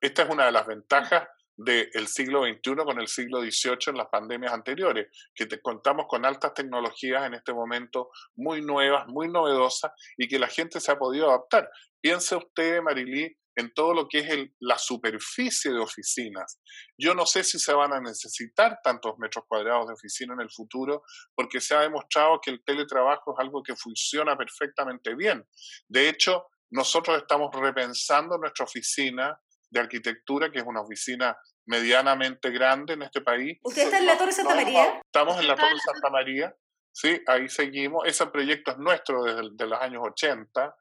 esta 0.00 0.22
es 0.22 0.30
una 0.30 0.46
de 0.46 0.52
las 0.52 0.64
ventajas 0.64 1.26
del 1.56 2.06
siglo 2.06 2.44
XXI 2.44 2.76
con 2.84 3.00
el 3.00 3.08
siglo 3.08 3.40
XVIII 3.40 3.88
en 3.88 3.96
las 3.96 4.06
pandemias 4.06 4.52
anteriores, 4.52 5.08
que 5.34 5.46
te 5.46 5.60
contamos 5.60 6.06
con 6.06 6.24
altas 6.24 6.54
tecnologías 6.54 7.26
en 7.26 7.34
este 7.34 7.52
momento 7.52 8.10
muy 8.36 8.62
nuevas, 8.62 9.08
muy 9.08 9.28
novedosas 9.28 9.90
y 10.16 10.28
que 10.28 10.38
la 10.38 10.46
gente 10.46 10.78
se 10.78 10.92
ha 10.92 10.98
podido 10.98 11.30
adaptar. 11.30 11.68
Piense 12.00 12.36
usted, 12.36 12.80
Marilí, 12.80 13.36
en 13.58 13.74
todo 13.74 13.92
lo 13.92 14.08
que 14.08 14.20
es 14.20 14.50
la 14.60 14.78
superficie 14.78 15.72
de 15.72 15.80
oficinas. 15.80 16.60
Yo 16.96 17.12
no 17.12 17.26
sé 17.26 17.42
si 17.42 17.58
se 17.58 17.72
van 17.72 17.92
a 17.92 18.00
necesitar 18.00 18.78
tantos 18.84 19.18
metros 19.18 19.46
cuadrados 19.48 19.88
de 19.88 19.94
oficina 19.94 20.34
en 20.34 20.42
el 20.42 20.50
futuro, 20.50 21.02
porque 21.34 21.60
se 21.60 21.74
ha 21.74 21.80
demostrado 21.80 22.40
que 22.40 22.52
el 22.52 22.62
teletrabajo 22.64 23.34
es 23.34 23.44
algo 23.44 23.60
que 23.64 23.74
funciona 23.74 24.36
perfectamente 24.36 25.16
bien. 25.16 25.44
De 25.88 26.08
hecho, 26.08 26.46
nosotros 26.70 27.18
estamos 27.18 27.50
repensando 27.52 28.38
nuestra 28.38 28.64
oficina 28.64 29.36
de 29.70 29.80
arquitectura, 29.80 30.52
que 30.52 30.60
es 30.60 30.64
una 30.64 30.82
oficina 30.82 31.36
medianamente 31.66 32.50
grande 32.50 32.94
en 32.94 33.02
este 33.02 33.22
país. 33.22 33.58
¿Usted 33.64 33.82
está 33.82 33.98
en 33.98 34.06
la 34.06 34.16
Torre 34.16 34.32
Santa 34.32 34.54
María? 34.54 35.00
Estamos 35.04 35.40
en 35.40 35.48
la 35.48 35.56
Torre 35.56 35.78
Santa 35.84 36.10
María. 36.10 36.54
Sí, 36.92 37.20
ahí 37.26 37.48
seguimos. 37.48 38.06
Ese 38.06 38.24
proyecto 38.26 38.70
es 38.70 38.78
nuestro 38.78 39.24
desde 39.24 39.66
los 39.66 39.80
años 39.80 40.02
80 40.04 40.76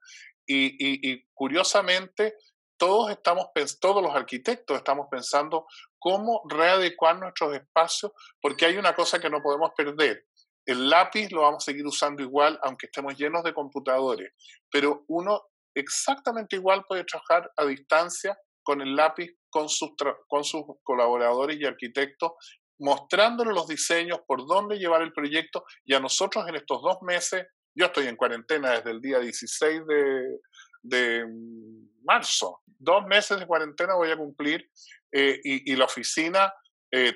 y, 0.47 1.11
y, 1.11 1.25
curiosamente 1.33 2.35
todos 2.77 3.11
estamos, 3.11 3.47
todos 3.79 4.01
los 4.01 4.15
arquitectos 4.15 4.77
estamos 4.77 5.07
pensando 5.09 5.65
cómo 5.99 6.43
readecuar 6.47 7.19
nuestros 7.19 7.55
espacios, 7.55 8.11
porque 8.41 8.65
hay 8.65 8.77
una 8.77 8.95
cosa 8.95 9.19
que 9.19 9.29
no 9.29 9.41
podemos 9.41 9.71
perder. 9.75 10.25
El 10.65 10.89
lápiz 10.89 11.31
lo 11.31 11.41
vamos 11.41 11.63
a 11.63 11.71
seguir 11.71 11.85
usando 11.85 12.21
igual, 12.21 12.59
aunque 12.63 12.87
estemos 12.87 13.17
llenos 13.17 13.43
de 13.43 13.53
computadores, 13.53 14.33
pero 14.69 15.05
uno 15.07 15.41
exactamente 15.73 16.55
igual 16.55 16.83
puede 16.87 17.03
trabajar 17.03 17.51
a 17.55 17.65
distancia 17.65 18.37
con 18.63 18.81
el 18.81 18.95
lápiz, 18.95 19.31
con 19.49 19.69
sus, 19.69 19.91
con 20.27 20.43
sus 20.43 20.63
colaboradores 20.83 21.57
y 21.57 21.65
arquitectos, 21.65 22.31
mostrándoles 22.79 23.53
los 23.53 23.67
diseños, 23.67 24.19
por 24.27 24.45
dónde 24.45 24.77
llevar 24.77 25.01
el 25.01 25.13
proyecto, 25.13 25.63
y 25.85 25.93
a 25.93 25.99
nosotros 25.99 26.47
en 26.47 26.55
estos 26.55 26.81
dos 26.81 26.97
meses, 27.01 27.47
yo 27.73 27.85
estoy 27.85 28.07
en 28.07 28.17
cuarentena 28.17 28.71
desde 28.71 28.91
el 28.91 29.01
día 29.01 29.19
16 29.19 29.85
de, 29.87 30.39
de 30.83 31.25
marzo. 32.07 32.61
Dos 32.65 33.05
meses 33.05 33.39
de 33.39 33.45
cuarentena 33.45 33.95
voy 33.95 34.09
a 34.11 34.17
cumplir 34.17 34.69
eh, 35.11 35.39
y, 35.43 35.75
la 35.75 35.85
oficina 35.85 36.53
eh, 36.91 37.13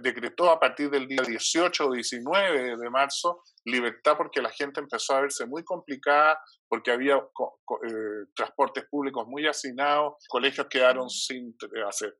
decretó 0.00 0.50
a 0.50 0.60
partir 0.60 0.90
del 0.90 1.08
día 1.08 1.22
18 1.22 1.86
o 1.86 1.92
19 1.92 2.76
de 2.76 2.90
marzo 2.90 3.42
libertad 3.64 4.16
porque 4.16 4.40
la 4.40 4.50
gente 4.50 4.80
empezó 4.80 5.14
a 5.14 5.20
verse 5.20 5.46
muy 5.46 5.62
complicada, 5.64 6.40
porque 6.68 6.90
había 6.90 7.16
eh, 7.16 8.26
transportes 8.34 8.84
públicos 8.90 9.26
muy 9.26 9.46
hacinados, 9.46 10.14
colegios 10.28 10.66
quedaron 10.68 11.08
sin, 11.10 11.54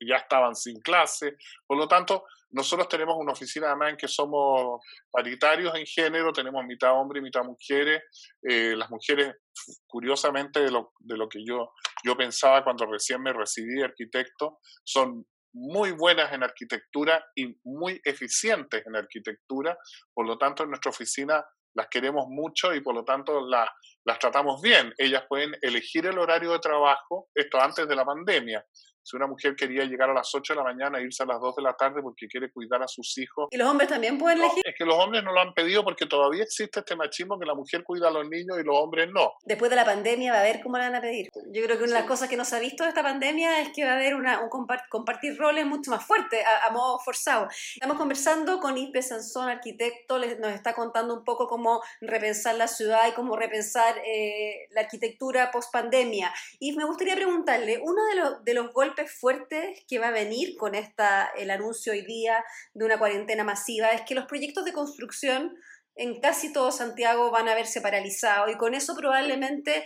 ya 0.01 0.17
estaban 0.17 0.55
sin 0.55 0.81
clase, 0.81 1.37
por 1.67 1.79
lo 1.79 1.89
tanto, 1.89 2.25
nosotros 2.51 2.89
tenemos 2.89 3.17
una 3.19 3.33
oficina 3.33 3.67
además 3.67 3.91
en 3.91 3.97
que 3.99 4.09
somos 4.09 4.81
paritarios 5.11 5.75
en 5.75 5.85
género, 5.85 6.33
tenemos 6.33 6.65
mitad 6.65 6.99
hombre 6.99 7.19
y 7.19 7.23
mitad 7.23 7.45
mujeres. 7.45 8.03
Eh, 8.43 8.75
las 8.75 8.91
mujeres, 8.91 9.35
curiosamente, 9.87 10.61
de 10.61 10.71
lo, 10.71 10.93
de 10.99 11.17
lo 11.19 11.29
que 11.29 11.45
yo, 11.45 11.73
yo 12.03 12.17
pensaba 12.17 12.65
cuando 12.65 12.87
recién 12.87 13.23
me 13.23 13.35
recibí 13.35 13.75
de 13.75 13.85
arquitecto, 13.85 14.61
son 14.83 15.27
muy 15.53 15.93
buenas 15.93 16.33
en 16.33 16.43
arquitectura 16.43 17.25
y 17.35 17.59
muy 17.65 18.01
eficientes 18.05 18.87
en 18.87 18.97
arquitectura. 18.97 19.77
Por 20.13 20.27
lo 20.27 20.37
tanto, 20.39 20.63
en 20.63 20.71
nuestra 20.71 20.91
oficina 20.91 21.45
las 21.75 21.89
queremos 21.89 22.27
mucho 22.29 22.75
y 22.75 22.81
por 22.81 22.95
lo 22.95 23.05
tanto 23.05 23.47
las 23.47 24.19
tratamos 24.19 24.61
bien. 24.61 24.93
Ellas 24.99 25.25
pueden 25.29 25.55
elegir 25.63 26.07
el 26.07 26.19
horario 26.19 26.53
de 26.53 26.59
trabajo, 26.59 27.29
esto 27.35 27.61
antes 27.61 27.87
de 27.87 27.95
la 27.95 28.05
pandemia. 28.05 28.65
Si 29.09 29.17
una 29.17 29.27
mujer 29.27 29.57
quería 29.57 29.85
llegar 29.85 30.11
a 30.11 30.13
las 30.13 30.35
8 30.35 30.53
de 30.53 30.57
la 30.59 30.65
mañana 30.65 30.99
e 30.99 31.05
irse 31.05 31.23
a 31.23 31.27
las 31.27 31.41
2 31.41 31.57
de 31.57 31.63
la 31.63 31.73
tarde 31.73 32.03
porque 32.03 32.29
quiere 32.29 32.51
cuidar 32.51 32.83
a 32.83 32.87
sus 32.87 33.17
hijos. 33.17 33.49
¿Y 33.51 33.57
los 33.57 33.67
hombres 33.67 33.89
también 33.89 34.19
pueden 34.19 34.37
elegir? 34.37 34.63
es 34.67 34.75
que 34.77 34.85
los 34.85 34.97
hombres 34.97 35.25
no 35.25 35.33
lo 35.33 35.41
han 35.41 35.55
pedido 35.55 35.83
porque 35.83 36.05
todavía 36.05 36.43
existe 36.43 36.81
este 36.81 36.95
machismo 36.95 37.39
que 37.39 37.47
la 37.47 37.55
mujer 37.55 37.85
cuida 37.85 38.09
a 38.09 38.11
los 38.11 38.29
niños 38.29 38.59
y 38.61 38.65
los 38.65 38.77
hombres 38.77 39.09
no. 39.11 39.33
Después 39.47 39.71
de 39.71 39.77
la 39.77 39.87
pandemia 39.87 40.33
va 40.33 40.41
a 40.41 40.43
ver 40.43 40.61
cómo 40.63 40.77
la 40.77 40.85
van 40.85 40.97
a 40.97 41.01
pedir. 41.01 41.31
Yo 41.51 41.63
creo 41.63 41.79
que 41.79 41.85
una 41.85 41.95
de 41.95 42.01
las 42.01 42.09
cosas 42.09 42.29
que 42.29 42.37
no 42.37 42.45
se 42.45 42.57
ha 42.57 42.61
visto 42.61 42.83
de 42.83 42.91
esta 42.91 43.03
pandemia 43.03 43.63
es 43.63 43.71
que 43.71 43.83
va 43.85 43.93
a 43.93 43.97
haber 43.97 44.15
una, 44.15 44.41
un 44.41 44.51
compartir 44.51 45.39
roles 45.39 45.65
mucho 45.65 45.91
más 45.91 46.05
fuerte, 46.05 46.43
a, 46.45 46.71
modo 46.71 46.99
forzado. 46.99 47.49
Estamos 47.75 47.97
conversando 47.97 48.61
con 48.61 48.77
Ispe 48.77 49.01
Sansón, 49.01 49.49
arquitecto, 49.49 50.19
nos 50.19 50.53
está 50.53 50.75
contando 50.75 51.15
un 51.15 51.25
poco 51.25 51.49
cómo 51.49 51.83
repensar 52.03 52.57
la 52.57 52.69
ciudad 52.69 53.09
y 53.09 53.13
cómo 53.13 53.37
repensar 53.37 53.97
eh, 54.05 54.69
la 54.73 54.83
arquitectura 54.83 55.51
post 55.51 55.73
pandemia. 55.73 56.31
Y 56.59 56.77
me 56.77 56.85
gustaría 56.85 57.15
preguntarle, 57.15 57.81
uno 57.83 58.05
de 58.07 58.15
los, 58.17 58.45
de 58.45 58.53
los 58.53 58.73
golpes 58.75 58.98
fuerte 59.07 59.85
que 59.89 59.99
va 59.99 60.09
a 60.09 60.13
venir 60.13 60.57
con 60.57 60.75
esta, 60.75 61.31
el 61.37 61.51
anuncio 61.51 61.93
hoy 61.93 62.03
día 62.03 62.45
de 62.75 62.85
una 62.85 62.99
cuarentena 62.99 63.45
masiva 63.45 63.91
es 63.91 64.03
que 64.03 64.15
los 64.15 64.27
proyectos 64.27 64.65
de 64.65 64.73
construcción 64.73 65.57
en 65.95 66.21
casi 66.21 66.53
todo 66.53 66.71
Santiago 66.71 67.31
van 67.31 67.49
a 67.49 67.55
verse 67.55 67.81
paralizados 67.81 68.51
y 68.51 68.57
con 68.57 68.75
eso 68.75 68.95
probablemente 68.97 69.85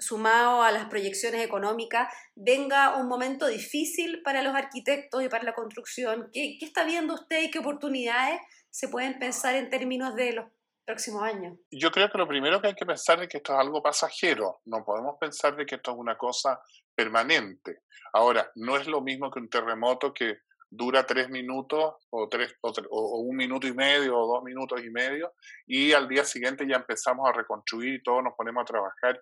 sumado 0.00 0.62
a 0.62 0.72
las 0.72 0.86
proyecciones 0.86 1.44
económicas, 1.44 2.12
venga 2.34 2.96
un 2.96 3.06
momento 3.06 3.46
difícil 3.46 4.22
para 4.22 4.42
los 4.42 4.54
arquitectos 4.54 5.22
y 5.22 5.28
para 5.28 5.44
la 5.44 5.54
construcción. 5.54 6.30
¿Qué, 6.32 6.56
¿Qué, 6.58 6.64
está 6.64 6.84
viendo 6.84 7.14
usted 7.14 7.42
y 7.42 7.50
qué 7.50 7.58
oportunidades 7.58 8.40
se 8.70 8.88
pueden 8.88 9.18
pensar 9.18 9.54
en 9.54 9.68
términos 9.68 10.14
de 10.14 10.32
los 10.32 10.46
próximos 10.86 11.22
años? 11.22 11.58
Yo 11.70 11.90
creo 11.90 12.10
que 12.10 12.18
lo 12.18 12.26
primero 12.26 12.60
que 12.60 12.68
hay 12.68 12.74
que 12.74 12.86
pensar 12.86 13.22
es 13.22 13.28
que 13.28 13.36
esto 13.36 13.52
es 13.52 13.58
algo 13.58 13.82
pasajero. 13.82 14.60
No 14.64 14.84
podemos 14.84 15.16
pensar 15.20 15.54
de 15.54 15.66
que 15.66 15.76
esto 15.76 15.92
es 15.92 15.98
una 15.98 16.16
cosa 16.16 16.60
permanente. 17.00 17.80
Ahora, 18.12 18.50
no 18.56 18.76
es 18.76 18.86
lo 18.86 19.00
mismo 19.00 19.30
que 19.30 19.38
un 19.38 19.48
terremoto 19.48 20.12
que 20.12 20.40
dura 20.70 21.06
tres 21.06 21.30
minutos 21.30 21.94
o, 22.10 22.28
tres, 22.28 22.54
o, 22.62 23.20
un 23.20 23.36
minuto 23.36 23.66
y 23.66 23.72
medio 23.72 24.18
o 24.18 24.34
dos 24.34 24.44
minutos 24.44 24.84
y 24.84 24.90
medio 24.90 25.32
y 25.66 25.92
al 25.92 26.06
día 26.08 26.24
siguiente 26.24 26.66
ya 26.68 26.76
empezamos 26.76 27.28
a 27.28 27.32
reconstruir 27.32 27.94
y 27.94 28.02
todos 28.02 28.22
nos 28.22 28.34
ponemos 28.34 28.62
a 28.62 28.66
trabajar. 28.66 29.20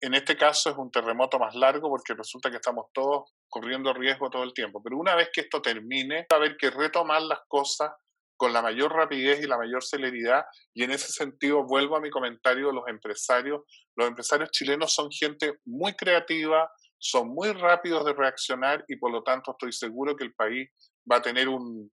En 0.00 0.12
este 0.12 0.36
caso 0.36 0.70
es 0.70 0.76
un 0.76 0.90
terremoto 0.90 1.38
más 1.38 1.54
largo 1.54 1.88
porque 1.88 2.12
resulta 2.12 2.50
que 2.50 2.56
estamos 2.56 2.86
todos 2.92 3.32
corriendo 3.48 3.94
riesgo 3.94 4.28
todo 4.28 4.42
el 4.42 4.52
tiempo. 4.52 4.82
Pero 4.82 4.98
una 4.98 5.14
vez 5.14 5.30
que 5.32 5.40
esto 5.40 5.62
termine, 5.62 6.26
va 6.30 6.36
a 6.36 6.40
haber 6.40 6.56
que 6.58 6.70
retomar 6.70 7.22
las 7.22 7.40
cosas 7.48 7.90
con 8.36 8.52
la 8.52 8.60
mayor 8.60 8.92
rapidez 8.92 9.40
y 9.42 9.46
la 9.46 9.56
mayor 9.56 9.82
celeridad. 9.82 10.44
Y 10.74 10.84
en 10.84 10.90
ese 10.90 11.10
sentido 11.10 11.64
vuelvo 11.64 11.96
a 11.96 12.00
mi 12.00 12.10
comentario 12.10 12.66
de 12.66 12.74
los 12.74 12.86
empresarios. 12.86 13.62
Los 13.96 14.08
empresarios 14.08 14.50
chilenos 14.50 14.92
son 14.92 15.10
gente 15.10 15.60
muy 15.64 15.94
creativa, 15.94 16.70
son 16.98 17.28
muy 17.28 17.52
rápidos 17.52 18.04
de 18.04 18.12
reaccionar 18.12 18.84
y 18.88 18.96
por 18.96 19.12
lo 19.12 19.22
tanto 19.22 19.52
estoy 19.52 19.72
seguro 19.72 20.16
que 20.16 20.24
el 20.24 20.34
país 20.34 20.68
va 21.10 21.16
a 21.16 21.22
tener 21.22 21.48
un, 21.48 21.90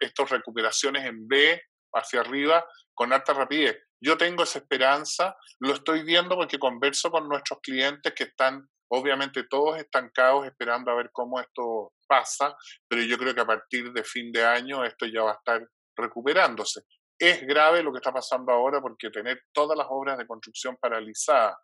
estos, 0.00 0.30
recuperaciones 0.30 1.04
en 1.04 1.26
B 1.28 1.60
hacia 1.94 2.20
arriba 2.20 2.64
con 2.94 3.12
alta 3.12 3.34
rapidez. 3.34 3.78
Yo 4.00 4.16
tengo 4.16 4.44
esa 4.44 4.60
esperanza, 4.60 5.36
lo 5.60 5.74
estoy 5.74 6.02
viendo 6.02 6.36
porque 6.36 6.58
converso 6.58 7.10
con 7.10 7.28
nuestros 7.28 7.60
clientes 7.60 8.12
que 8.14 8.24
están 8.24 8.66
obviamente 8.90 9.44
todos 9.44 9.78
estancados 9.78 10.46
esperando 10.46 10.90
a 10.90 10.94
ver 10.94 11.10
cómo 11.12 11.40
esto 11.40 11.92
pasa, 12.06 12.56
pero 12.88 13.02
yo 13.02 13.18
creo 13.18 13.34
que 13.34 13.40
a 13.42 13.46
partir 13.46 13.92
de 13.92 14.02
fin 14.02 14.32
de 14.32 14.44
año 14.44 14.84
esto 14.84 15.04
ya 15.06 15.22
va 15.22 15.32
a 15.32 15.34
estar 15.34 15.66
recuperándose. 15.96 16.82
Es 17.18 17.42
grave 17.42 17.82
lo 17.82 17.92
que 17.92 17.98
está 17.98 18.12
pasando 18.12 18.52
ahora 18.52 18.80
porque 18.80 19.10
tener 19.10 19.42
todas 19.52 19.76
las 19.76 19.88
obras 19.90 20.16
de 20.16 20.26
construcción 20.26 20.76
paralizadas 20.80 21.56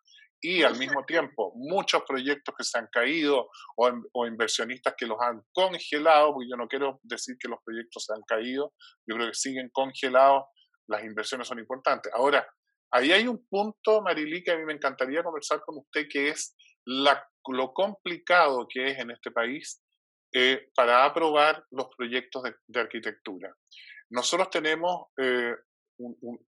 y 0.44 0.62
al 0.62 0.76
mismo 0.76 1.06
tiempo 1.06 1.54
muchos 1.56 2.02
proyectos 2.06 2.54
que 2.54 2.64
se 2.64 2.76
han 2.76 2.86
caído 2.92 3.48
o, 3.76 4.26
inversionistas 4.26 4.94
que 4.94 5.06
los 5.06 5.16
han 5.18 5.40
congelado, 5.54 6.34
porque 6.34 6.50
yo 6.50 6.56
no 6.56 6.68
quiero 6.68 7.00
decir 7.02 7.36
que 7.40 7.48
los 7.48 7.60
proyectos 7.64 8.04
se 8.04 8.12
han 8.12 8.20
caído, 8.26 8.74
yo 9.06 9.16
creo 9.16 9.28
que 9.28 9.34
siguen 9.34 9.70
congelados, 9.72 10.44
las 10.86 11.02
inversiones 11.02 11.48
son 11.48 11.60
importantes. 11.60 12.12
Ahora, 12.14 12.46
ahí 12.90 13.10
hay 13.10 13.26
un 13.26 13.46
punto, 13.48 14.02
Marilí, 14.02 14.44
que 14.44 14.50
a 14.50 14.58
mí 14.58 14.66
me 14.66 14.74
encantaría 14.74 15.22
conversar 15.22 15.62
con 15.62 15.78
usted, 15.78 16.06
que 16.10 16.28
es 16.28 16.54
lo 16.84 17.72
complicado 17.72 18.66
que 18.68 18.88
es 18.88 18.98
en 18.98 19.12
este 19.12 19.30
país 19.30 19.82
eh, 20.34 20.68
para 20.74 21.06
aprobar 21.06 21.64
los 21.70 21.88
proyectos 21.96 22.42
de, 22.42 22.80
arquitectura. 22.80 23.50
Nosotros 24.10 24.50
tenemos 24.50 25.06
eh, 25.16 25.54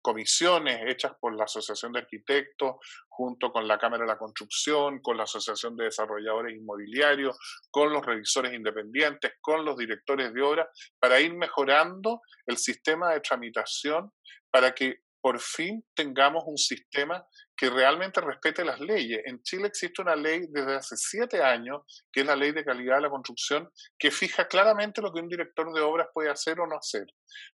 comisiones 0.02 0.80
hechas 0.86 1.12
por 1.20 1.36
la 1.36 1.44
Asociación 1.44 1.92
de 1.92 2.00
Arquitectos, 2.00 2.76
junto 3.08 3.52
con 3.52 3.66
la 3.66 3.78
Cámara 3.78 4.02
de 4.04 4.08
la 4.08 4.18
Construcción, 4.18 5.00
con 5.00 5.16
la 5.16 5.24
Asociación 5.24 5.76
de 5.76 5.84
Desarrolladores 5.84 6.56
Inmobiliarios, 6.56 7.38
con 7.70 7.92
los 7.92 8.04
revisores 8.04 8.52
independientes, 8.52 9.32
con 9.40 9.64
los 9.64 9.76
directores 9.76 10.32
de 10.32 10.42
obra, 10.42 10.68
para 10.98 11.20
ir 11.20 11.34
mejorando 11.34 12.20
el 12.46 12.56
sistema 12.56 13.12
de 13.12 13.20
tramitación 13.20 14.12
para 14.50 14.72
que 14.74 15.00
por 15.20 15.40
fin 15.40 15.84
tengamos 15.94 16.44
un 16.46 16.56
sistema 16.56 17.26
que 17.56 17.70
realmente 17.70 18.20
respete 18.20 18.64
las 18.64 18.78
leyes. 18.80 19.22
En 19.24 19.42
Chile 19.42 19.68
existe 19.68 20.02
una 20.02 20.14
ley 20.14 20.46
desde 20.50 20.76
hace 20.76 20.96
siete 20.96 21.42
años, 21.42 21.82
que 22.12 22.20
es 22.20 22.26
la 22.26 22.36
Ley 22.36 22.52
de 22.52 22.64
Calidad 22.64 22.96
de 22.96 23.02
la 23.02 23.10
Construcción, 23.10 23.70
que 23.98 24.10
fija 24.10 24.46
claramente 24.46 25.00
lo 25.00 25.12
que 25.12 25.20
un 25.20 25.28
director 25.28 25.72
de 25.72 25.80
obras 25.80 26.08
puede 26.12 26.30
hacer 26.30 26.60
o 26.60 26.66
no 26.66 26.76
hacer. 26.76 27.06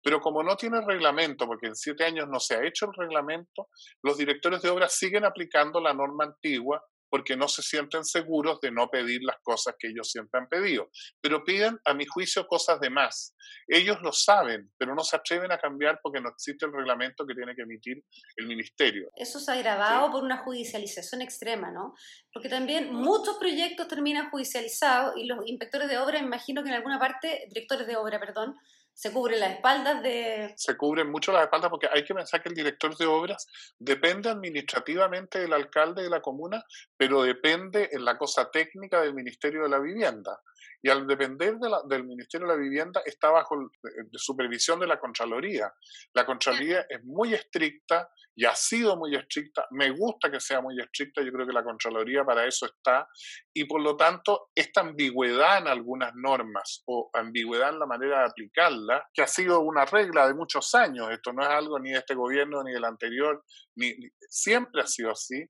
Pero 0.04 0.22
como 0.22 0.44
no 0.44 0.56
tiene 0.56 0.82
reglamento, 0.86 1.48
porque 1.48 1.68
en 1.68 1.76
siete 1.76 2.04
años 2.06 2.28
no 2.30 2.40
se 2.40 2.56
ha 2.56 2.66
hecho 2.66 2.86
el 2.86 2.94
reglamento, 2.94 3.70
los 4.04 4.18
directores 4.18 4.62
de 4.62 4.70
obras 4.70 4.94
siguen 4.94 5.26
aplicando 5.26 5.82
la 5.82 5.94
norma 5.94 6.26
antigua 6.26 6.84
porque 7.10 7.36
no 7.36 7.48
se 7.48 7.62
sienten 7.62 8.04
seguros 8.04 8.60
de 8.62 8.72
no 8.72 8.90
pedir 8.90 9.22
las 9.24 9.38
cosas 9.42 9.76
que 9.78 9.90
ellos 9.90 10.10
siempre 10.10 10.40
han 10.40 10.48
pedido. 10.48 10.90
Pero 11.22 11.44
piden, 11.44 11.80
a 11.86 11.94
mi 11.94 12.06
juicio, 12.06 12.48
cosas 12.48 12.80
de 12.80 12.90
más. 12.90 13.36
Ellos 13.68 13.98
lo 14.02 14.12
saben, 14.12 14.72
pero 14.78 14.96
no 14.96 15.04
se 15.04 15.16
atreven 15.16 15.52
a 15.52 15.58
cambiar 15.58 16.00
porque 16.02 16.22
no 16.22 16.30
existe 16.30 16.66
el 16.66 16.74
reglamento 16.74 17.26
que 17.26 17.34
tiene 17.34 17.56
que 17.56 17.64
emitir 17.64 18.04
el 18.38 18.48
ministerio. 18.48 19.10
Eso 19.16 19.40
se 19.40 19.52
ha 19.52 19.56
agravado 19.56 20.12
por 20.12 20.24
una 20.24 20.38
judicialización 20.38 21.22
extrema, 21.22 21.72
¿no? 21.72 21.94
Porque 22.34 22.50
también 22.50 22.94
muchos 22.94 23.38
proyectos 23.38 23.88
terminan 23.88 24.30
judicializados 24.30 25.16
y 25.18 25.26
los 25.26 25.40
inspectores 25.46 25.90
de 25.90 25.98
obra, 25.98 26.20
imagino 26.20 26.64
que 26.64 26.70
en 26.70 26.76
alguna 26.76 27.00
parte, 27.00 27.46
directores 27.50 27.88
de 27.88 27.96
obra, 27.96 28.20
perdón, 28.20 28.56
se 28.98 29.14
cubren 29.14 29.40
las 29.40 29.52
espaldas 29.52 30.02
de... 30.02 30.54
Se 30.58 30.76
cubren 30.76 31.12
mucho 31.12 31.32
las 31.32 31.44
espaldas 31.44 31.70
porque 31.70 31.88
hay 31.94 32.04
que 32.04 32.16
pensar 32.16 32.42
que 32.42 32.50
el 32.50 32.56
director 32.56 32.98
de 32.98 33.06
obras 33.06 33.48
depende 33.78 34.28
administrativamente 34.28 35.38
del 35.38 35.54
alcalde 35.54 36.02
de 36.02 36.10
la 36.10 36.20
comuna, 36.20 36.66
pero 36.98 37.22
depende 37.22 37.90
en 37.92 38.04
la 38.04 38.18
cosa 38.18 38.50
técnica 38.50 39.00
del 39.00 39.14
Ministerio 39.14 39.62
de 39.62 39.70
la 39.70 39.78
Vivienda. 39.78 40.42
Y 40.82 40.90
al 40.90 41.08
depender 41.08 41.56
del 41.88 42.06
Ministerio 42.06 42.48
de 42.48 42.54
la 42.54 42.60
Vivienda 42.60 43.02
está 43.06 43.32
bajo 43.32 43.70
de 43.82 44.20
supervisión 44.20 44.80
de 44.80 44.88
la 44.88 45.00
Contraloría. 45.00 45.72
La 46.14 46.26
Contraloría 46.26 46.86
es 46.90 47.04
muy 47.04 47.34
estricta 47.34 48.10
y 48.36 48.46
ha 48.46 48.54
sido 48.54 48.96
muy 48.96 49.16
estricta. 49.16 49.66
Me 49.72 49.90
gusta 49.90 50.30
que 50.30 50.40
sea 50.40 50.62
muy 50.62 50.80
estricta, 50.80 51.24
yo 51.24 51.32
creo 51.32 51.48
que 51.48 51.54
la 51.54 51.64
Contraloría 51.64 52.24
para 52.24 52.46
eso 52.46 52.68
está. 52.68 53.08
Y 53.52 53.66
por 53.66 53.82
lo 53.82 53.98
tanto, 53.98 54.50
esta 54.54 54.82
ambigüedad 54.82 55.58
en 55.58 55.68
algunas 55.68 56.14
normas 56.16 56.84
o 56.86 57.10
ambigüedad 57.14 57.70
en 57.70 57.80
la 57.80 57.88
manera 57.88 58.20
de 58.20 58.26
aplicarla, 58.26 59.08
que 59.12 59.24
ha 59.24 59.28
sido 59.28 59.62
una 59.62 59.86
regla 59.86 60.28
de 60.28 60.36
muchos 60.36 60.76
años, 60.76 61.10
esto 61.12 61.34
no 61.34 61.42
es 61.42 61.50
algo 61.50 61.80
ni 61.80 61.92
de 61.92 61.98
este 61.98 62.14
gobierno 62.14 62.64
ni 62.64 62.72
del 62.72 62.86
anterior, 62.86 63.44
ni 63.76 63.96
siempre 64.30 64.82
ha 64.82 64.88
sido 64.88 65.12
así, 65.12 65.44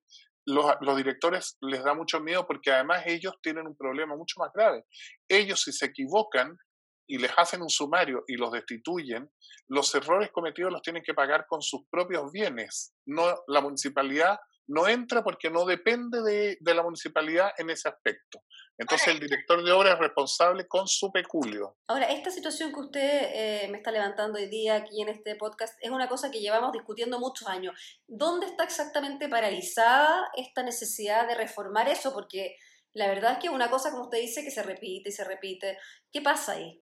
los, 0.47 0.95
directores 0.95 1.57
les 1.62 1.83
da 1.83 1.93
mucho 1.93 2.21
miedo 2.21 2.47
porque 2.47 2.71
además 2.71 3.03
ellos 3.05 3.33
tienen 3.41 3.67
un 3.67 3.75
problema 3.75 4.15
mucho 4.15 4.39
más 4.39 4.51
grave. 4.53 4.86
Ellos 5.27 5.62
si 5.62 5.73
se 5.73 5.88
equivocan 5.88 6.57
y 7.05 7.17
les 7.17 7.31
hacen 7.38 7.62
un 7.62 7.69
sumario 7.69 8.23
y 8.27 8.38
los 8.38 8.51
destituyen, 8.51 9.29
los 9.67 9.93
errores 9.93 10.31
cometidos 10.31 10.71
los 10.71 10.81
tienen 10.81 11.03
que 11.03 11.13
pagar 11.13 11.45
con 11.47 11.62
sus 11.62 11.81
propios 11.89 12.31
bienes. 12.31 12.93
No, 13.05 13.43
la 13.47 13.62
municipalidad 13.62 14.39
no 14.67 14.88
entra 14.88 15.23
porque 15.23 15.49
no 15.49 15.65
depende 15.65 16.21
de, 16.21 16.58
de 16.60 16.73
la 16.73 16.84
municipalidad 16.84 17.51
en 17.58 17.69
ese 17.69 17.89
aspecto. 17.89 18.43
Entonces 18.77 19.08
el 19.08 19.19
director 19.19 19.63
de 19.63 19.71
obra 19.71 19.93
es 19.93 19.99
responsable 19.99 20.67
con 20.67 20.88
su 20.88 21.12
peculio. 21.12 21.77
Ahora, 21.88 22.06
esta 22.12 22.30
situación 22.30 22.71
que 22.71 22.80
usted 22.80 23.21
eh, 23.34 23.67
me 23.71 23.77
está 23.77 23.91
levantando 23.91 24.38
hoy 24.38 24.47
día 24.47 24.75
aquí 24.75 25.01
en 25.01 25.10
este 25.10 25.36
podcast 25.36 25.75
es 25.82 25.89
una 25.89 26.08
cosa 26.08 26.30
que 26.30 26.41
llevamos 26.41 26.73
discutiendo 26.73 27.19
muchos 27.19 27.47
años. 27.47 27.73
¿Dónde 28.08 28.45
está 28.45 28.63
exactamente 28.63 29.30
paralizada 29.30 30.30
esta 30.36 30.62
necesidad 30.62 31.27
de 31.27 31.34
reformar 31.34 31.89
eso? 31.89 32.13
Porque 32.13 32.56
la 32.97 33.07
verdad 33.07 33.33
es 33.33 33.38
que 33.38 33.49
una 33.49 33.69
cosa, 33.69 33.91
como 33.91 34.05
usted 34.05 34.17
dice, 34.17 34.43
que 34.43 34.49
se 34.49 34.63
repite 34.63 35.10
y 35.10 35.12
se 35.12 35.23
repite. 35.23 35.77
¿Qué 36.12 36.19
pasa 36.21 36.53
ahí? 36.53 36.83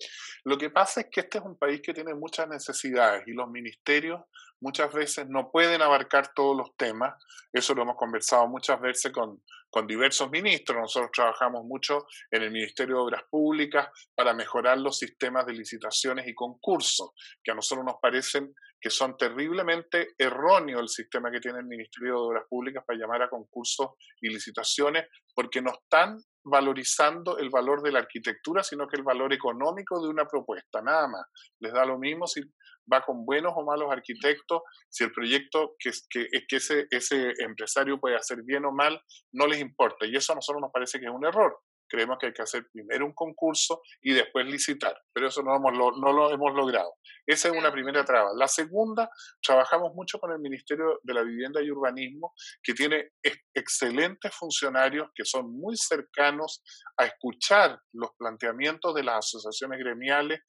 Lo 0.45 0.57
que 0.57 0.69
pasa 0.69 1.01
es 1.01 1.07
que 1.11 1.19
este 1.19 1.39
es 1.39 1.43
un 1.43 1.57
país 1.57 1.81
que 1.81 1.93
tiene 1.93 2.13
muchas 2.13 2.47
necesidades 2.47 3.27
y 3.27 3.33
los 3.33 3.49
ministerios 3.49 4.21
muchas 4.61 4.91
veces 4.93 5.27
no 5.27 5.51
pueden 5.51 5.81
abarcar 5.81 6.33
todos 6.33 6.55
los 6.55 6.77
temas. 6.77 7.21
Eso 7.51 7.73
lo 7.73 7.81
hemos 7.81 7.97
conversado 7.97 8.47
muchas 8.47 8.79
veces 8.79 9.11
con, 9.11 9.43
con 9.77 9.85
diversos 9.85 10.31
ministros. 10.31 10.75
Nosotros 10.75 11.11
trabajamos 11.13 11.63
mucho 11.63 12.07
en 12.31 12.41
el 12.41 12.49
Ministerio 12.49 12.95
de 12.95 13.01
Obras 13.03 13.21
Públicas 13.29 13.87
para 14.15 14.33
mejorar 14.33 14.79
los 14.79 14.97
sistemas 14.97 15.45
de 15.45 15.53
licitaciones 15.53 16.27
y 16.27 16.33
concursos, 16.33 17.11
que 17.43 17.51
a 17.51 17.53
nosotros 17.53 17.85
nos 17.85 17.97
parecen 18.01 18.55
que 18.81 18.89
son 18.89 19.15
terriblemente 19.15 20.15
erróneos 20.17 20.81
el 20.81 20.89
sistema 20.89 21.29
que 21.29 21.39
tiene 21.39 21.59
el 21.59 21.65
Ministerio 21.65 22.13
de 22.13 22.19
Obras 22.19 22.43
Públicas 22.49 22.83
para 22.87 22.97
llamar 22.97 23.21
a 23.21 23.29
concursos 23.29 23.89
y 24.19 24.29
licitaciones, 24.29 25.05
porque 25.35 25.61
no 25.61 25.71
están 25.71 26.17
valorizando 26.43 27.37
el 27.37 27.51
valor 27.51 27.83
de 27.83 27.91
la 27.91 27.99
arquitectura, 27.99 28.63
sino 28.63 28.87
que 28.87 28.97
el 28.97 29.03
valor 29.03 29.31
económico 29.31 30.01
de 30.01 30.09
una 30.09 30.25
propuesta, 30.25 30.81
nada 30.81 31.07
más. 31.07 31.25
Les 31.59 31.71
da 31.71 31.85
lo 31.85 31.99
mismo 31.99 32.25
si 32.25 32.41
va 32.91 33.01
con 33.01 33.25
buenos 33.25 33.53
o 33.55 33.63
malos 33.63 33.91
arquitectos, 33.91 34.61
si 34.89 35.03
el 35.03 35.11
proyecto 35.11 35.75
que, 35.79 35.91
que, 36.09 36.27
que 36.47 36.55
ese, 36.55 36.87
ese 36.89 37.33
empresario 37.39 37.99
puede 37.99 38.15
hacer 38.15 38.43
bien 38.43 38.65
o 38.65 38.71
mal, 38.71 39.01
no 39.31 39.47
les 39.47 39.59
importa. 39.59 40.05
Y 40.05 40.15
eso 40.15 40.33
a 40.33 40.35
nosotros 40.35 40.61
nos 40.61 40.71
parece 40.71 40.99
que 40.99 41.05
es 41.05 41.11
un 41.11 41.25
error. 41.25 41.57
Creemos 41.89 42.17
que 42.19 42.27
hay 42.27 42.33
que 42.33 42.41
hacer 42.41 42.67
primero 42.71 43.05
un 43.05 43.13
concurso 43.13 43.81
y 44.01 44.13
después 44.13 44.45
licitar, 44.45 44.99
pero 45.13 45.27
eso 45.27 45.41
no, 45.41 45.55
hemos, 45.55 45.73
no 45.73 46.11
lo 46.11 46.31
hemos 46.31 46.53
logrado. 46.53 46.95
Esa 47.25 47.47
es 47.47 47.55
una 47.55 47.71
primera 47.71 48.03
traba. 48.03 48.31
La 48.35 48.47
segunda, 48.47 49.09
trabajamos 49.41 49.93
mucho 49.93 50.19
con 50.19 50.31
el 50.31 50.39
Ministerio 50.39 50.99
de 51.01 51.13
la 51.13 51.23
Vivienda 51.23 51.61
y 51.61 51.71
Urbanismo, 51.71 52.33
que 52.61 52.73
tiene 52.73 53.11
excelentes 53.53 54.35
funcionarios 54.35 55.09
que 55.15 55.23
son 55.23 55.51
muy 55.57 55.77
cercanos 55.77 56.61
a 56.97 57.05
escuchar 57.05 57.79
los 57.93 58.11
planteamientos 58.17 58.93
de 58.93 59.03
las 59.03 59.19
asociaciones 59.19 59.79
gremiales 59.79 60.41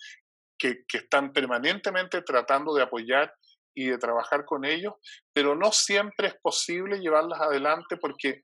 que, 0.59 0.85
que 0.87 0.99
están 0.99 1.33
permanentemente 1.33 2.23
tratando 2.23 2.75
de 2.75 2.83
apoyar 2.83 3.33
y 3.75 3.87
de 3.87 3.99
trabajar 3.99 4.45
con 4.45 4.65
ellos, 4.65 4.95
pero 5.33 5.55
no 5.55 5.71
siempre 5.71 6.29
es 6.29 6.35
posible 6.43 6.99
llevarlas 6.99 7.41
adelante 7.41 7.97
porque 7.97 8.43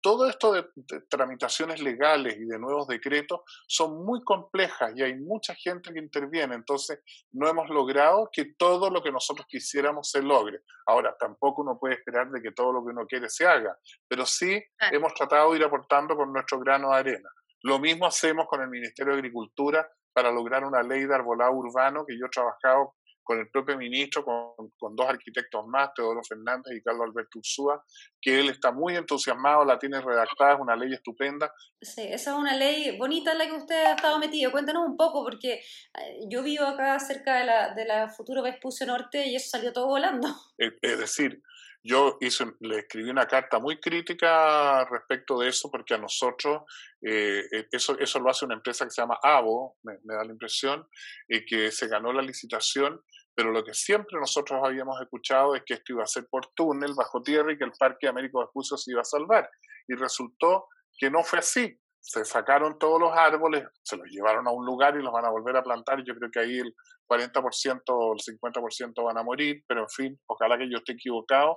todo 0.00 0.28
esto 0.28 0.52
de, 0.52 0.66
tramitaciones 1.08 1.80
legales 1.80 2.36
y 2.36 2.44
de 2.44 2.58
nuevos 2.58 2.86
decretos 2.86 3.40
son 3.66 4.04
muy 4.04 4.22
complejas 4.24 4.92
y 4.96 5.02
hay 5.02 5.14
mucha 5.14 5.54
gente 5.54 5.92
que 5.92 5.98
interviene, 5.98 6.54
entonces 6.54 7.00
no 7.32 7.48
hemos 7.48 7.68
logrado 7.68 8.28
que 8.32 8.54
todo 8.56 8.90
lo 8.90 9.02
que 9.02 9.12
nosotros 9.12 9.46
quisiéramos 9.48 10.10
se 10.10 10.22
logre. 10.22 10.60
Ahora, 10.86 11.14
tampoco 11.18 11.62
uno 11.62 11.78
puede 11.78 11.94
esperar 11.94 12.30
de 12.30 12.40
que 12.40 12.52
todo 12.52 12.72
lo 12.72 12.84
que 12.84 12.90
uno 12.90 13.06
quiere 13.06 13.28
se 13.28 13.46
haga, 13.46 13.76
pero 14.08 14.24
sí 14.24 14.62
hemos 14.92 15.14
tratado 15.14 15.50
de 15.50 15.58
ir 15.58 15.64
aportando 15.64 16.16
con 16.16 16.32
nuestro 16.32 16.58
grano 16.58 16.90
de 16.90 16.96
arena. 16.96 17.30
Lo 17.62 17.78
mismo 17.78 18.06
hacemos 18.06 18.46
con 18.46 18.62
el 18.62 18.68
Ministerio 18.68 19.12
de 19.12 19.18
Agricultura 19.18 19.88
para 20.16 20.32
lograr 20.32 20.64
una 20.64 20.82
ley 20.82 21.04
de 21.04 21.14
arbolado 21.14 21.52
urbano 21.52 22.06
que 22.06 22.18
yo 22.18 22.24
he 22.24 22.30
trabajado 22.30 22.94
con 23.22 23.38
el 23.38 23.50
propio 23.50 23.76
ministro, 23.76 24.24
con, 24.24 24.70
con, 24.78 24.96
dos 24.96 25.06
arquitectos 25.06 25.66
más, 25.66 25.92
Teodoro 25.92 26.22
Fernández 26.26 26.74
y 26.74 26.82
Carlos 26.82 27.08
Alberto 27.10 27.38
Ursúa, 27.38 27.84
que 28.18 28.40
él 28.40 28.48
está 28.48 28.72
muy 28.72 28.96
entusiasmado, 28.96 29.62
la 29.62 29.78
tiene 29.78 30.00
redactada, 30.00 30.54
es 30.54 30.60
una 30.60 30.74
ley 30.74 30.94
estupenda. 30.94 31.52
Sí, 31.82 32.00
esa 32.02 32.30
es 32.30 32.36
una 32.38 32.56
ley 32.56 32.96
bonita 32.96 33.32
en 33.32 33.38
la 33.38 33.46
que 33.46 33.52
usted 33.52 33.84
ha 33.84 33.94
estado 33.94 34.18
metido. 34.18 34.52
Cuéntanos 34.52 34.86
un 34.86 34.96
poco, 34.96 35.22
porque 35.22 35.54
eh, 35.54 36.20
yo 36.30 36.42
vivo 36.42 36.64
acá 36.64 36.98
cerca 36.98 37.40
de 37.40 37.44
la, 37.44 37.74
de 37.74 37.84
la 37.84 38.08
futura 38.08 38.40
Vespucio 38.40 38.86
Norte 38.86 39.26
y 39.26 39.36
eso 39.36 39.50
salió 39.50 39.70
todo 39.70 39.88
volando. 39.88 40.28
Es, 40.56 40.98
decir, 40.98 41.42
yo 41.86 42.18
hice, 42.20 42.46
le 42.60 42.80
escribí 42.80 43.10
una 43.10 43.26
carta 43.26 43.58
muy 43.58 43.78
crítica 43.78 44.84
respecto 44.86 45.38
de 45.38 45.48
eso, 45.48 45.70
porque 45.70 45.94
a 45.94 45.98
nosotros, 45.98 46.62
eh, 47.02 47.44
e, 47.50 47.68
eso, 47.70 47.98
eso 47.98 48.18
lo 48.18 48.30
hace 48.30 48.44
una 48.44 48.54
empresa 48.54 48.84
que 48.84 48.90
se 48.90 49.02
llama 49.02 49.18
AVO, 49.22 49.76
me, 49.82 49.94
da 50.02 50.24
la 50.24 50.32
impresión, 50.32 50.86
que 51.28 51.70
se 51.70 51.88
ganó 51.88 52.12
la 52.12 52.22
licitación 52.22 53.00
pero 53.36 53.52
lo 53.52 53.62
que 53.62 53.74
siempre 53.74 54.18
nosotros 54.18 54.62
habíamos 54.64 54.98
escuchado 54.98 55.54
es 55.54 55.62
que 55.66 55.74
esto 55.74 55.92
iba 55.92 56.02
a 56.02 56.06
ser 56.06 56.26
por 56.26 56.54
túnel, 56.54 56.94
bajo 56.94 57.22
tierra 57.22 57.52
y 57.52 57.58
que 57.58 57.64
el 57.64 57.72
Parque 57.78 58.08
Américo 58.08 58.40
Vespucio 58.40 58.78
se 58.78 58.92
iba 58.92 59.02
a 59.02 59.04
salvar. 59.04 59.50
Y 59.86 59.94
resultó 59.94 60.68
que 60.98 61.10
no 61.10 61.22
fue 61.22 61.40
así. 61.40 61.78
Se 62.06 62.24
sacaron 62.24 62.78
todos 62.78 63.00
los 63.00 63.12
árboles, 63.12 63.64
se 63.82 63.96
los 63.96 64.06
llevaron 64.08 64.46
a 64.46 64.52
un 64.52 64.64
lugar 64.64 64.96
y 64.96 65.02
los 65.02 65.12
van 65.12 65.24
a 65.24 65.30
volver 65.30 65.56
a 65.56 65.62
plantar. 65.62 66.04
Yo 66.04 66.14
creo 66.14 66.30
que 66.30 66.38
ahí 66.38 66.58
el 66.60 66.72
40% 67.08 67.82
o 67.88 68.12
el 68.12 68.20
50% 68.20 69.04
van 69.04 69.18
a 69.18 69.24
morir, 69.24 69.64
pero 69.66 69.82
en 69.82 69.88
fin, 69.88 70.20
ojalá 70.26 70.56
que 70.56 70.70
yo 70.70 70.78
esté 70.78 70.92
equivocado. 70.92 71.56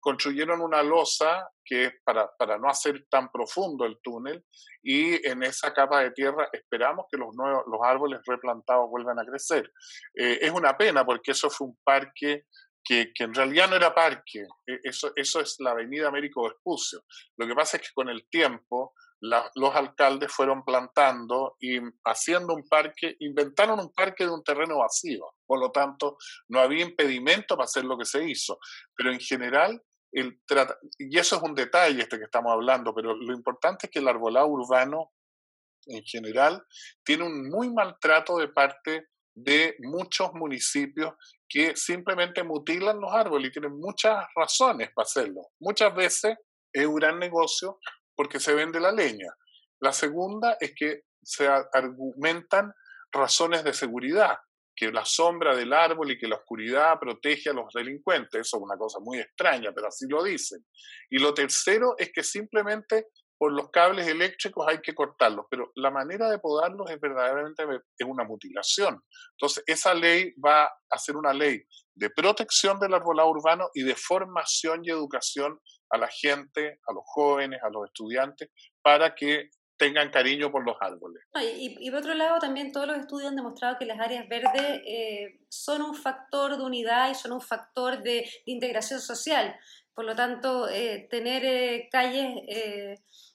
Construyeron 0.00 0.62
una 0.62 0.82
losa 0.82 1.50
que 1.62 1.84
es 1.84 1.92
para, 2.02 2.30
para 2.38 2.56
no 2.56 2.70
hacer 2.70 3.04
tan 3.10 3.30
profundo 3.30 3.84
el 3.84 3.98
túnel 4.02 4.42
y 4.82 5.26
en 5.28 5.42
esa 5.42 5.74
capa 5.74 6.00
de 6.00 6.12
tierra 6.12 6.48
esperamos 6.50 7.04
que 7.10 7.18
los, 7.18 7.34
nuevos, 7.34 7.64
los 7.66 7.80
árboles 7.84 8.20
replantados 8.26 8.88
vuelvan 8.88 9.18
a 9.18 9.26
crecer. 9.26 9.70
Eh, 10.14 10.38
es 10.40 10.50
una 10.50 10.78
pena 10.78 11.04
porque 11.04 11.32
eso 11.32 11.50
fue 11.50 11.66
un 11.66 11.78
parque 11.84 12.46
que, 12.82 13.12
que, 13.14 13.24
en 13.24 13.34
realidad 13.34 13.68
no 13.68 13.76
era 13.76 13.94
parque, 13.94 14.46
e, 14.66 14.80
eso, 14.84 15.12
eso 15.14 15.40
es 15.40 15.56
la 15.58 15.72
Avenida 15.72 16.08
Américo 16.08 16.44
Vespucio. 16.44 17.02
Lo 17.36 17.46
que 17.46 17.54
pasa 17.54 17.76
es 17.76 17.82
que 17.82 17.94
con 17.94 18.08
el 18.08 18.26
tiempo 18.30 18.94
los 19.20 19.74
alcaldes 19.74 20.32
fueron 20.32 20.64
plantando 20.64 21.56
y 21.60 21.78
haciendo 22.04 22.54
un 22.54 22.66
parque, 22.66 23.16
inventaron 23.20 23.78
un 23.78 23.92
parque 23.92 24.24
de 24.24 24.30
un 24.30 24.42
terreno 24.42 24.78
vacío. 24.78 25.34
Por 25.46 25.60
lo 25.60 25.70
tanto, 25.70 26.16
no 26.48 26.60
había 26.60 26.84
impedimento 26.84 27.56
para 27.56 27.66
hacer 27.66 27.84
lo 27.84 27.98
que 27.98 28.06
se 28.06 28.24
hizo. 28.24 28.58
Pero 28.94 29.12
en 29.12 29.20
general, 29.20 29.82
el 30.12 30.40
y 30.98 31.18
eso 31.18 31.36
es 31.36 31.42
un 31.42 31.54
detalle 31.54 32.02
este 32.02 32.18
que 32.18 32.24
estamos 32.24 32.52
hablando, 32.52 32.94
pero 32.94 33.14
lo 33.14 33.34
importante 33.34 33.86
es 33.86 33.90
que 33.92 34.00
el 34.00 34.08
arbolado 34.08 34.48
urbano 34.48 35.12
en 35.86 36.02
general 36.04 36.64
tiene 37.04 37.24
un 37.24 37.48
muy 37.48 37.72
mal 37.72 37.96
trato 38.00 38.38
de 38.38 38.48
parte 38.48 39.08
de 39.34 39.76
muchos 39.80 40.32
municipios 40.34 41.14
que 41.48 41.74
simplemente 41.76 42.42
mutilan 42.42 43.00
los 43.00 43.12
árboles 43.12 43.48
y 43.48 43.52
tienen 43.52 43.78
muchas 43.78 44.24
razones 44.34 44.90
para 44.94 45.04
hacerlo. 45.04 45.48
Muchas 45.60 45.94
veces 45.94 46.36
es 46.72 46.86
un 46.86 46.96
gran 46.96 47.18
negocio 47.18 47.78
porque 48.20 48.38
se 48.38 48.52
vende 48.52 48.78
la 48.78 48.92
leña. 48.92 49.34
La 49.80 49.94
segunda 49.94 50.58
es 50.60 50.74
que 50.76 51.04
se 51.22 51.48
argumentan 51.48 52.70
razones 53.10 53.64
de 53.64 53.72
seguridad, 53.72 54.36
que 54.76 54.92
la 54.92 55.06
sombra 55.06 55.56
del 55.56 55.72
árbol 55.72 56.10
y 56.10 56.18
que 56.18 56.28
la 56.28 56.36
oscuridad 56.36 57.00
protege 57.00 57.48
a 57.48 57.54
los 57.54 57.72
delincuentes. 57.72 58.42
Eso 58.42 58.58
es 58.58 58.62
una 58.62 58.76
cosa 58.76 58.98
muy 59.00 59.20
extraña, 59.20 59.72
pero 59.74 59.88
así 59.88 60.04
lo 60.06 60.22
dicen. 60.22 60.66
Y 61.08 61.18
lo 61.18 61.32
tercero 61.32 61.94
es 61.96 62.12
que 62.12 62.22
simplemente 62.22 63.06
por 63.38 63.52
los 63.52 63.70
cables 63.70 64.06
eléctricos 64.06 64.66
hay 64.68 64.82
que 64.82 64.94
cortarlos, 64.94 65.46
pero 65.50 65.72
la 65.76 65.90
manera 65.90 66.28
de 66.28 66.40
podarlos 66.40 66.90
es 66.90 67.00
verdaderamente 67.00 67.62
es 67.96 68.06
una 68.06 68.24
mutilación. 68.24 69.02
Entonces, 69.30 69.64
esa 69.66 69.94
ley 69.94 70.34
va 70.34 70.70
a 70.90 70.98
ser 70.98 71.16
una 71.16 71.32
ley 71.32 71.64
de 72.00 72.08
protección 72.08 72.80
del 72.80 72.94
arbolado 72.94 73.28
urbano 73.28 73.68
y 73.74 73.82
de 73.82 73.94
formación 73.94 74.80
y 74.82 74.90
educación 74.90 75.60
a 75.90 75.98
la 75.98 76.08
gente, 76.08 76.78
a 76.88 76.94
los 76.94 77.02
jóvenes, 77.04 77.60
a 77.62 77.68
los 77.68 77.84
estudiantes, 77.84 78.48
para 78.82 79.14
que 79.14 79.50
tengan 79.76 80.10
cariño 80.10 80.50
por 80.50 80.64
los 80.64 80.76
árboles. 80.80 81.22
y, 81.58 81.90
por 81.90 82.00
otro 82.00 82.14
lado, 82.14 82.38
también 82.38 82.72
todos 82.72 82.86
los 82.86 82.98
estudios 82.98 83.28
han 83.28 83.36
demostrado 83.36 83.76
que 83.78 83.84
las 83.84 84.00
áreas 84.00 84.26
verdes 84.28 84.80
eh, 84.86 85.40
son 85.50 85.82
un 85.82 85.94
factor 85.94 86.56
de 86.56 86.62
unidad 86.62 87.10
y 87.10 87.14
son 87.14 87.32
un 87.32 87.40
factor 87.40 88.02
de, 88.02 88.26
integración 88.46 89.00
social. 89.00 89.54
Por 89.94 90.06
lo 90.06 90.16
tanto, 90.16 90.68
eh, 90.70 91.06
tener 91.10 91.44
eh, 91.44 91.88
calles 91.92 92.28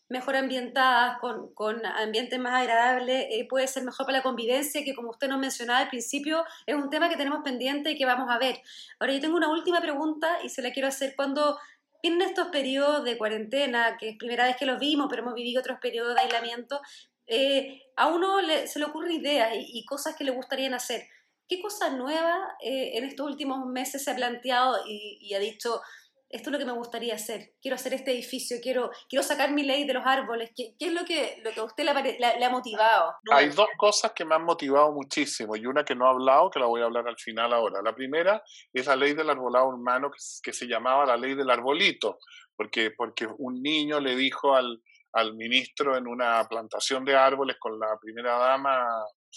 mejor 0.09 0.35
ambientadas, 0.35 1.19
con, 1.19 1.53
con 1.53 1.85
ambientes 1.85 2.39
más 2.39 2.61
agradables, 2.61 3.25
eh, 3.29 3.47
puede 3.49 3.67
ser 3.67 3.83
mejor 3.83 4.05
para 4.05 4.19
la 4.19 4.23
convivencia, 4.23 4.83
que 4.83 4.93
como 4.93 5.09
usted 5.09 5.27
nos 5.27 5.39
mencionaba 5.39 5.79
al 5.79 5.89
principio, 5.89 6.43
es 6.65 6.75
un 6.75 6.89
tema 6.89 7.09
que 7.09 7.17
tenemos 7.17 7.41
pendiente 7.43 7.91
y 7.91 7.97
que 7.97 8.05
vamos 8.05 8.29
a 8.29 8.37
ver. 8.37 8.61
Ahora, 8.99 9.13
yo 9.13 9.19
tengo 9.19 9.35
una 9.35 9.49
última 9.49 9.81
pregunta 9.81 10.37
y 10.43 10.49
se 10.49 10.61
la 10.61 10.71
quiero 10.71 10.87
hacer 10.87 11.15
cuando 11.15 11.57
vienen 12.03 12.21
estos 12.21 12.49
periodos 12.49 13.03
de 13.03 13.17
cuarentena, 13.17 13.97
que 13.97 14.09
es 14.09 14.17
primera 14.17 14.45
vez 14.45 14.57
que 14.57 14.67
los 14.67 14.79
vimos, 14.79 15.07
pero 15.09 15.23
hemos 15.23 15.33
vivido 15.33 15.59
otros 15.59 15.79
periodos 15.79 16.13
de 16.13 16.21
aislamiento, 16.21 16.79
eh, 17.25 17.81
a 17.95 18.07
uno 18.07 18.37
se 18.67 18.77
le 18.77 18.85
ocurren 18.85 19.11
ideas 19.11 19.49
y, 19.55 19.83
cosas 19.85 20.15
que 20.15 20.23
le 20.23 20.29
gustarían 20.29 20.75
hacer. 20.75 21.07
¿Qué 21.47 21.59
cosa 21.59 21.89
nueva 21.89 22.55
eh, 22.61 22.91
en 22.97 23.05
estos 23.05 23.25
últimos 23.25 23.65
meses 23.65 24.03
se 24.03 24.11
ha 24.11 24.15
planteado 24.15 24.77
y 24.87 25.33
ha 25.33 25.39
dicho, 25.39 25.81
esto 26.29 26.49
es 26.49 26.53
lo 26.53 26.59
que 26.59 26.65
me 26.65 26.71
gustaría 26.73 27.15
hacer, 27.15 27.53
quiero 27.61 27.75
hacer 27.75 27.93
este 27.93 28.11
edificio, 28.11 28.57
quiero, 28.61 28.89
quiero 29.07 29.23
sacar 29.23 29.51
mi 29.51 29.63
ley 29.63 29.85
de 29.85 29.93
los 29.93 30.05
árboles. 30.05 30.51
¿Qué, 30.55 30.75
qué 30.77 30.87
es 30.87 30.93
lo 30.93 31.05
que, 31.05 31.41
lo 31.43 31.51
que 31.51 31.59
a 31.59 31.63
usted 31.63 31.83
le, 31.83 32.45
ha 32.45 32.49
motivado? 32.49 33.13
Hay 33.31 33.49
dos 33.49 33.67
cosas 33.77 34.11
que 34.13 34.25
me 34.25 34.35
han 34.35 34.43
motivado 34.43 34.91
muchísimo 34.91 35.55
y 35.55 35.65
una 35.65 35.83
que 35.83 35.95
no 35.95 36.05
he 36.05 36.09
hablado, 36.09 36.49
que 36.49 36.59
la 36.59 36.65
voy 36.65 36.81
a 36.81 36.85
hablar 36.85 37.07
al 37.07 37.17
final 37.17 37.53
ahora. 37.53 37.81
La 37.83 37.93
primera 37.93 38.43
es 38.73 38.87
la 38.87 38.95
ley 38.95 39.13
del 39.13 39.29
arbolado 39.29 39.69
humano 39.69 40.11
que, 40.11 40.17
que 40.43 40.53
se 40.53 40.65
llamaba 40.65 41.05
la 41.05 41.17
ley 41.17 41.35
del 41.35 41.49
arbolito, 41.49 42.19
porque, 42.55 42.91
porque 42.91 43.27
un 43.37 43.61
niño 43.61 43.99
le 43.99 44.15
dijo 44.15 44.55
al, 44.55 44.81
al 45.13 45.33
ministro 45.35 45.95
en 45.95 46.07
una 46.07 46.43
plantación 46.47 47.05
de 47.05 47.15
árboles 47.15 47.55
con 47.59 47.79
la 47.79 47.97
primera 48.01 48.37
dama 48.37 48.85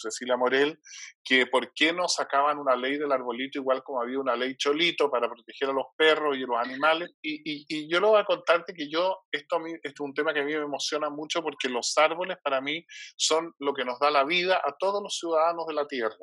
Cecilia 0.00 0.37
Morel, 0.37 0.78
que 1.24 1.46
por 1.46 1.72
qué 1.74 1.92
no 1.92 2.08
sacaban 2.08 2.58
una 2.58 2.76
ley 2.76 2.98
del 2.98 3.12
arbolito 3.12 3.58
igual 3.58 3.82
como 3.82 4.00
había 4.00 4.18
una 4.18 4.37
ley 4.37 4.56
cholito 4.56 5.11
para 5.11 5.28
proteger 5.28 5.70
a 5.70 5.72
los 5.72 5.87
perros 5.96 6.37
y 6.37 6.44
a 6.44 6.46
los 6.46 6.58
animales. 6.58 7.11
Y, 7.22 7.66
y, 7.68 7.88
yo 7.90 8.00
lo 8.00 8.11
voy 8.11 8.20
a 8.20 8.24
contarte 8.24 8.74
que 8.74 8.88
yo, 8.88 9.18
esto, 9.30 9.56
a 9.56 9.58
mí, 9.61 9.72
esto 9.72 9.88
es 9.88 10.00
un 10.00 10.14
tema 10.14 10.32
que 10.32 10.40
a 10.40 10.44
mí 10.44 10.52
me 10.52 10.62
emociona 10.62 11.11
mucho 11.11 11.42
porque 11.42 11.68
los 11.68 11.96
árboles 11.98 12.38
para 12.42 12.61
mí 12.61 12.84
son 13.16 13.54
lo 13.58 13.74
que 13.74 13.84
nos 13.84 13.98
da 13.98 14.11
la 14.11 14.24
vida 14.24 14.61
a 14.64 14.76
todos 14.78 15.02
los 15.02 15.16
ciudadanos 15.18 15.66
de 15.66 15.74
la 15.74 15.87
Tierra. 15.87 16.16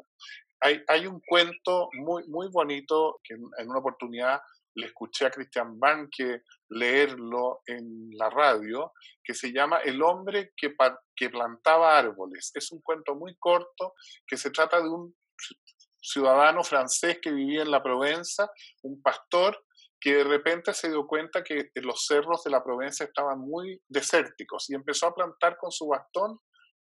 Hay, 0.62 0.82
hay 0.88 1.06
un 1.06 1.22
cuento 1.28 1.90
muy, 1.94 2.24
muy 2.28 2.48
bonito 2.52 3.20
que 3.24 3.36
en 3.36 3.70
una 3.70 3.80
oportunidad 3.80 4.40
le 4.76 4.88
escuché 4.88 5.26
a 5.26 5.32
Cristian 5.32 5.80
Banque 5.80 6.44
leerlo 6.70 7.62
en 7.66 8.10
la 8.12 8.30
radio, 8.30 8.94
que 9.24 9.34
se 9.34 9.52
llama 9.52 9.80
El 9.80 10.02
hombre 10.02 10.54
que, 10.56 10.76
que 11.16 11.30
plantaba 11.30 11.98
árboles. 11.98 12.52
Es 12.54 12.72
un 12.72 12.82
cuento 12.82 13.16
muy 13.16 13.36
corto 13.38 13.94
que 14.28 14.38
se 14.38 14.52
trata 14.52 14.82
de 14.82 14.90
un 14.90 15.16
ciudadano 16.02 16.64
francés 16.64 17.20
que 17.22 17.32
vivía 17.32 17.64
en 17.64 17.72
la 17.72 17.82
Provenza, 17.82 18.50
un 18.84 19.02
pastor 19.02 19.66
que 20.00 20.16
de 20.16 20.24
repente 20.24 20.74
se 20.74 20.90
dio 20.90 21.08
cuenta 21.08 21.44
que 21.44 21.72
los 21.76 22.06
cerros 22.06 22.44
de 22.44 22.52
la 22.52 22.64
Provenza 22.64 23.06
estaban 23.06 23.40
muy 23.40 23.82
desérticos 23.88 24.70
y 24.70 24.76
empezó 24.76 25.08
a 25.08 25.16
plantar 25.16 25.58
con 25.58 25.72
su 25.72 25.88
bastón 25.88 26.40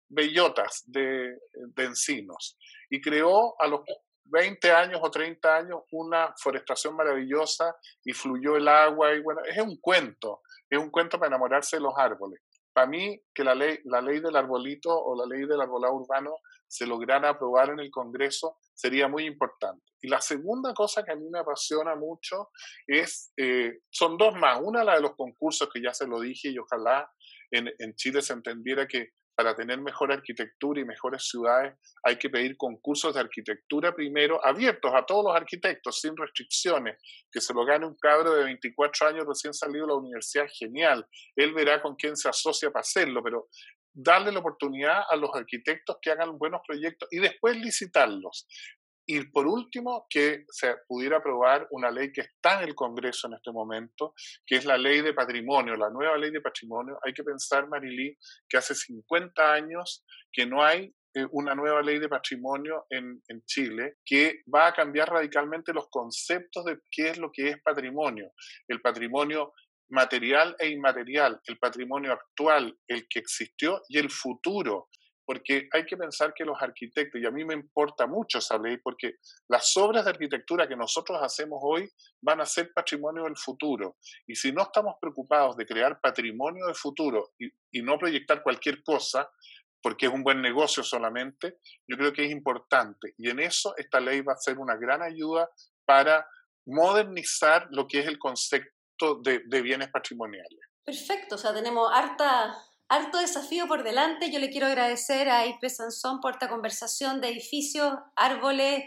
bellotas 0.08 0.84
de, 0.86 1.38
de 1.54 1.84
encinos 1.84 2.58
y 2.90 3.02
creó 3.02 3.56
a 3.62 3.68
los 3.68 3.82
20 4.30 4.72
años 4.72 5.00
o 5.04 5.10
30 5.10 5.56
años 5.56 5.82
una 5.92 6.34
forestación 6.38 6.96
maravillosa 6.96 7.76
y 8.04 8.14
fluyó 8.14 8.56
el 8.56 8.68
agua 8.68 9.14
y 9.14 9.22
bueno, 9.22 9.42
es 9.46 9.58
un 9.60 9.78
cuento, 9.80 10.42
es 10.70 10.80
un 10.80 10.90
cuento 10.90 11.18
para 11.18 11.28
enamorarse 11.28 11.78
de 11.78 11.84
los 11.84 11.94
árboles. 11.98 12.42
Para 12.74 12.88
mí, 12.88 13.20
que 13.34 13.44
la 13.44 13.56
ley, 13.56 13.80
la 13.86 14.02
ley 14.02 14.20
del 14.20 14.36
arbolito 14.36 14.90
o 14.96 15.16
la 15.16 15.26
ley 15.26 15.46
del 15.46 15.60
arbolado 15.60 15.96
urbano 15.96 16.38
se 16.68 16.86
lograra 16.86 17.30
aprobar 17.30 17.70
en 17.72 17.80
el 17.80 17.90
Congreso 17.90 18.58
sería 18.74 19.08
muy 19.08 19.26
importante. 19.26 19.84
Y 20.02 20.08
la 20.08 20.22
segunda 20.22 20.74
cosa 20.74 21.04
que 21.04 21.12
a 21.12 21.16
mí 21.16 21.28
me 21.30 21.40
apasiona 21.40 21.96
mucho 21.96 22.52
es, 22.88 23.34
eh, 23.38 23.80
son 23.90 24.18
dos 24.18 24.36
más. 24.36 24.60
Una, 24.62 24.84
la 24.84 24.96
de 24.96 25.02
los 25.02 25.16
concursos, 25.16 25.70
que 25.74 25.82
ya 25.82 25.94
se 25.94 26.08
lo 26.08 26.20
dije 26.22 26.50
y 26.50 26.58
ojalá 26.60 27.12
en, 27.52 27.70
en 27.80 27.96
Chile 27.96 28.22
se 28.22 28.34
entendiera 28.34 28.88
que 28.88 29.10
para 29.40 29.56
tener 29.56 29.80
mejor 29.80 30.12
arquitectura 30.12 30.82
y 30.82 30.84
mejores 30.84 31.30
ciudades 31.30 31.74
hay 32.04 32.18
que 32.18 32.30
pedir 32.30 32.58
concursos 32.58 33.14
de 33.14 33.22
arquitectura 33.22 33.96
primero, 33.96 34.46
abiertos 34.46 34.92
a 34.94 35.06
todos 35.06 35.24
los 35.24 35.34
arquitectos, 35.34 36.02
sin 36.02 36.18
restricciones, 36.18 36.98
que 37.32 37.40
se 37.40 37.54
lo 37.54 37.64
gane 37.64 37.86
un 37.86 37.96
cabro 37.96 38.34
de 38.34 38.44
24 38.44 39.08
años 39.08 39.26
recién 39.26 39.54
salido 39.54 39.86
de 39.86 39.94
la 39.94 39.98
universidad, 39.98 40.46
genial, 40.54 41.08
él 41.38 41.54
verá 41.54 41.82
con 41.82 41.96
quién 41.96 42.18
se 42.18 42.28
asocia 42.28 42.70
para 42.70 42.82
hacerlo, 42.82 43.24
pero 43.24 43.48
darle 43.94 44.34
la 44.34 44.40
oportunidad 44.40 45.04
a 45.10 45.16
los 45.16 45.34
arquitectos 45.34 46.00
que 46.02 46.12
hagan 46.12 46.38
buenos 46.38 46.60
proyectos 46.68 47.08
y 47.10 47.20
después 47.20 47.56
licitarlos. 47.56 48.46
Y 49.12 49.26
por 49.26 49.48
último, 49.48 50.06
que 50.08 50.46
se 50.50 50.76
pudiera 50.88 51.18
aprobar 51.18 51.68
una 51.72 51.90
ley 51.90 52.12
que 52.12 52.22
está 52.22 52.62
en 52.62 52.70
el 52.70 52.76
Congreso 52.76 53.26
en 53.26 53.34
este 53.34 53.52
momento, 53.52 54.14
que 54.46 54.58
es 54.58 54.66
la 54.66 54.78
ley 54.78 55.02
de 55.02 55.16
patrimonio, 55.16 55.76
la 55.76 55.90
nueva 55.90 56.16
ley 56.16 56.30
de 56.30 56.42
patrimonio. 56.42 57.00
Hay 57.04 57.12
que 57.12 57.24
pensar, 57.24 57.68
Marilí, 57.68 58.16
que 58.48 58.58
hace 58.58 58.76
50 58.76 59.52
años 59.52 60.06
que 60.32 60.46
no 60.46 60.64
hay 60.64 60.94
eh, 61.16 61.26
una 61.32 61.56
nueva 61.56 61.82
ley 61.82 61.98
de 61.98 62.08
patrimonio 62.08 62.86
en, 62.88 63.20
en, 63.28 63.44
Chile 63.48 63.96
que 64.06 64.44
va 64.54 64.68
a 64.68 64.74
cambiar 64.74 65.10
radicalmente 65.10 65.74
los 65.74 65.90
conceptos 65.90 66.66
de 66.66 66.78
qué 66.92 67.10
es 67.10 67.18
lo 67.18 67.32
que 67.32 67.50
es 67.50 67.62
patrimonio. 67.64 68.32
El 68.68 68.80
patrimonio 68.80 69.54
material 69.90 70.56
e 70.60 70.70
inmaterial, 70.70 71.42
el 71.48 71.58
patrimonio 71.58 72.14
actual, 72.14 72.78
el 72.88 73.08
que 73.10 73.18
existió 73.18 73.82
y 73.90 73.98
el 73.98 74.12
futuro 74.12 74.88
porque 75.30 75.70
hay 75.72 75.86
que 75.86 75.96
pensar 75.96 76.34
que 76.34 76.44
los 76.44 76.60
arquitectos, 76.60 77.22
y 77.22 77.26
a 77.28 77.30
mí 77.30 77.46
me 77.46 77.54
importa 77.54 78.08
mucho 78.08 78.40
esa 78.40 78.58
ley, 78.58 78.78
porque 78.78 79.18
las 79.48 79.78
obras 79.78 80.04
de 80.04 80.10
arquitectura 80.10 80.68
que 80.68 80.76
nosotros 80.76 81.20
hacemos 81.22 81.60
hoy 81.62 81.88
van 82.20 82.42
a 82.42 82.48
ser 82.48 82.74
patrimonio 82.74 83.26
del 83.26 83.38
futuro. 83.38 83.98
Y 84.26 84.34
si 84.34 84.52
no 84.52 84.64
estamos 84.64 84.96
preocupados 85.00 85.56
de 85.56 85.68
crear 85.68 86.02
patrimonio 86.02 86.66
del 86.66 86.74
futuro 86.74 87.34
y, 87.38 87.82
no 87.84 88.00
proyectar 88.00 88.42
cualquier 88.42 88.82
cosa, 88.82 89.30
porque 89.84 90.08
es 90.08 90.12
un 90.12 90.24
buen 90.24 90.42
negocio 90.42 90.82
solamente, 90.82 91.60
yo 91.88 91.96
creo 91.96 92.12
que 92.12 92.26
es 92.26 92.32
importante. 92.32 93.14
Y 93.16 93.30
en 93.30 93.40
eso 93.40 93.76
esta 93.78 94.00
ley 94.00 94.22
va 94.22 94.34
a 94.34 94.38
ser 94.38 94.58
una 94.58 94.78
gran 94.78 95.04
ayuda 95.04 95.48
para 95.86 96.28
modernizar 96.66 97.68
lo 97.70 97.88
que 97.88 98.00
es 98.00 98.08
el 98.08 98.18
concepto 98.18 99.22
de, 99.22 99.44
de 99.46 99.62
bienes 99.62 99.92
patrimoniales. 99.92 100.60
Perfecto, 100.84 101.36
o 101.36 101.38
sea, 101.38 101.54
tenemos 101.54 101.88
harta, 101.94 102.58
harto 102.90 103.20
desafío 103.20 103.68
por 103.68 103.84
delante. 103.84 104.32
Yo 104.32 104.40
le 104.40 104.50
quiero 104.50 104.68
agradecer 104.68 105.30
a 105.30 105.46
IP 105.46 105.70
Sansón 105.70 106.20
por 106.20 106.34
esta 106.34 106.50
conversación 106.50 107.22
de 107.22 107.30
edificios, 107.30 107.94
árboles 108.16 108.84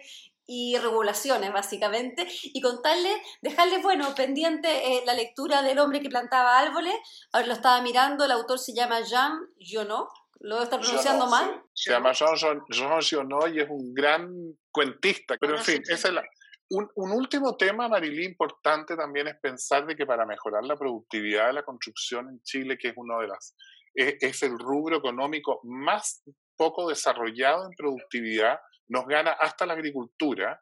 y 0.47 0.77
regulaciones, 0.79 1.53
básicamente, 1.53 2.27
y 2.43 2.61
contarles, 2.61 3.17
dejarles, 3.41 3.83
bueno, 3.83 4.15
pendiente 4.15 4.69
eh, 4.69 5.03
la 5.07 5.15
lectura 5.15 5.63
del 5.63 5.79
hombre 5.79 6.03
que 6.03 6.11
plantaba 6.11 6.59
árboles. 6.59 6.95
Ahora 7.33 7.47
lo 7.47 7.53
estaba 7.55 7.81
mirando, 7.81 8.25
el 8.25 8.33
autor 8.33 8.59
se 8.59 8.75
llama 8.75 9.01
Jean 9.01 9.39
Giono, 9.59 10.09
¿lo 10.41 10.63
está 10.63 10.79
pronunciando 10.81 11.29
mal? 11.29 11.63
Se 11.73 11.93
llama 11.93 12.13
Jean, 12.13 12.61
Jean, 12.69 13.01
Giono 13.01 13.47
y 13.49 13.61
es 13.61 13.69
un 13.71 13.95
gran 13.95 14.29
cuentista, 14.73 15.37
pero 15.41 15.57
en 15.57 15.63
fin, 15.63 15.83
esa 15.89 16.09
es 16.09 16.15
la, 16.15 16.25
un, 16.73 17.13
último 17.13 17.57
tema, 17.57 17.89
Marilí, 17.89 18.25
importante 18.25 18.97
también 18.97 19.29
es 19.29 19.37
pensar 19.37 19.87
de 19.87 19.95
que 19.95 20.07
para 20.07 20.25
mejorar 20.25 20.65
la 20.65 20.77
productividad 20.77 21.49
de 21.49 21.53
la 21.55 21.63
construcción 21.63 22.29
en 22.29 22.43
Chile, 22.43 22.79
que 22.79 22.89
es 22.89 22.95
uno 22.97 23.21
de 23.21 23.29
las 23.29 23.55
es, 23.95 24.43
el 24.43 24.59
rubro 24.59 24.97
económico 24.97 25.61
más 25.65 26.23
poco 26.57 26.89
desarrollado 26.89 27.67
en 27.67 27.77
productividad, 27.77 28.59
nos 28.89 29.07
gana 29.07 29.33
hasta 29.33 29.67
la 29.67 29.75
agricultura, 29.75 30.61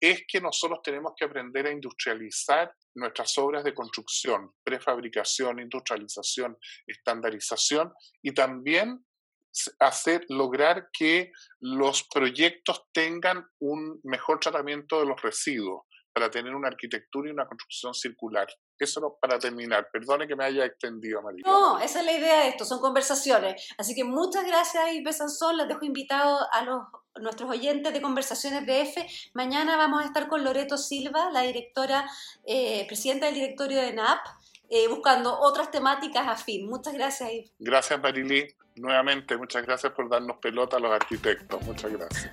es 0.00 0.24
que 0.28 0.40
nosotros 0.40 0.80
tenemos 0.82 1.12
que 1.16 1.24
aprender 1.24 1.66
a 1.66 1.70
industrializar 1.70 2.72
nuestras 2.94 3.36
obras 3.38 3.64
de 3.64 3.74
construcción, 3.74 4.50
prefabricación, 4.62 5.60
industrialización, 5.60 6.56
estandarización 6.86 7.92
y 8.22 8.32
también 8.32 9.04
hacer, 9.80 10.26
lograr 10.28 10.88
que 10.92 11.32
los 11.60 12.06
proyectos 12.12 12.84
tengan 12.92 13.46
un 13.58 14.00
mejor 14.04 14.38
tratamiento 14.38 15.00
de 15.00 15.06
los 15.06 15.20
residuos 15.22 15.85
para 16.16 16.30
tener 16.30 16.54
una 16.54 16.68
arquitectura 16.68 17.28
y 17.28 17.32
una 17.32 17.46
construcción 17.46 17.92
circular. 17.92 18.48
Eso 18.78 19.18
para 19.20 19.38
terminar. 19.38 19.90
Perdone 19.92 20.26
que 20.26 20.34
me 20.34 20.46
haya 20.46 20.64
extendido, 20.64 21.20
María. 21.20 21.42
No, 21.44 21.78
esa 21.78 22.00
es 22.00 22.06
la 22.06 22.12
idea 22.12 22.40
de 22.40 22.48
esto, 22.48 22.64
son 22.64 22.80
conversaciones. 22.80 23.68
Así 23.76 23.94
que 23.94 24.02
muchas 24.02 24.46
gracias, 24.46 24.94
Ibe 24.94 25.12
Sansón. 25.12 25.58
Les 25.58 25.68
dejo 25.68 25.84
invitados 25.84 26.40
a 26.54 26.64
los, 26.64 26.84
nuestros 27.20 27.50
oyentes 27.50 27.92
de 27.92 28.00
Conversaciones 28.00 28.62
F. 28.66 29.06
Mañana 29.34 29.76
vamos 29.76 30.00
a 30.00 30.06
estar 30.06 30.26
con 30.28 30.42
Loreto 30.42 30.78
Silva, 30.78 31.28
la 31.30 31.42
directora, 31.42 32.08
eh, 32.46 32.86
presidenta 32.86 33.26
del 33.26 33.34
directorio 33.34 33.78
de 33.82 33.92
NAP, 33.92 34.26
eh, 34.70 34.88
buscando 34.88 35.38
otras 35.38 35.70
temáticas 35.70 36.26
afín. 36.26 36.66
Muchas 36.66 36.94
gracias, 36.94 37.30
Ibe. 37.30 37.52
Gracias, 37.58 38.00
Marilí. 38.00 38.46
Nuevamente, 38.76 39.36
muchas 39.36 39.66
gracias 39.66 39.92
por 39.92 40.08
darnos 40.08 40.38
pelota 40.38 40.78
a 40.78 40.80
los 40.80 40.92
arquitectos. 40.92 41.60
Muchas 41.64 41.92
gracias. 41.92 42.32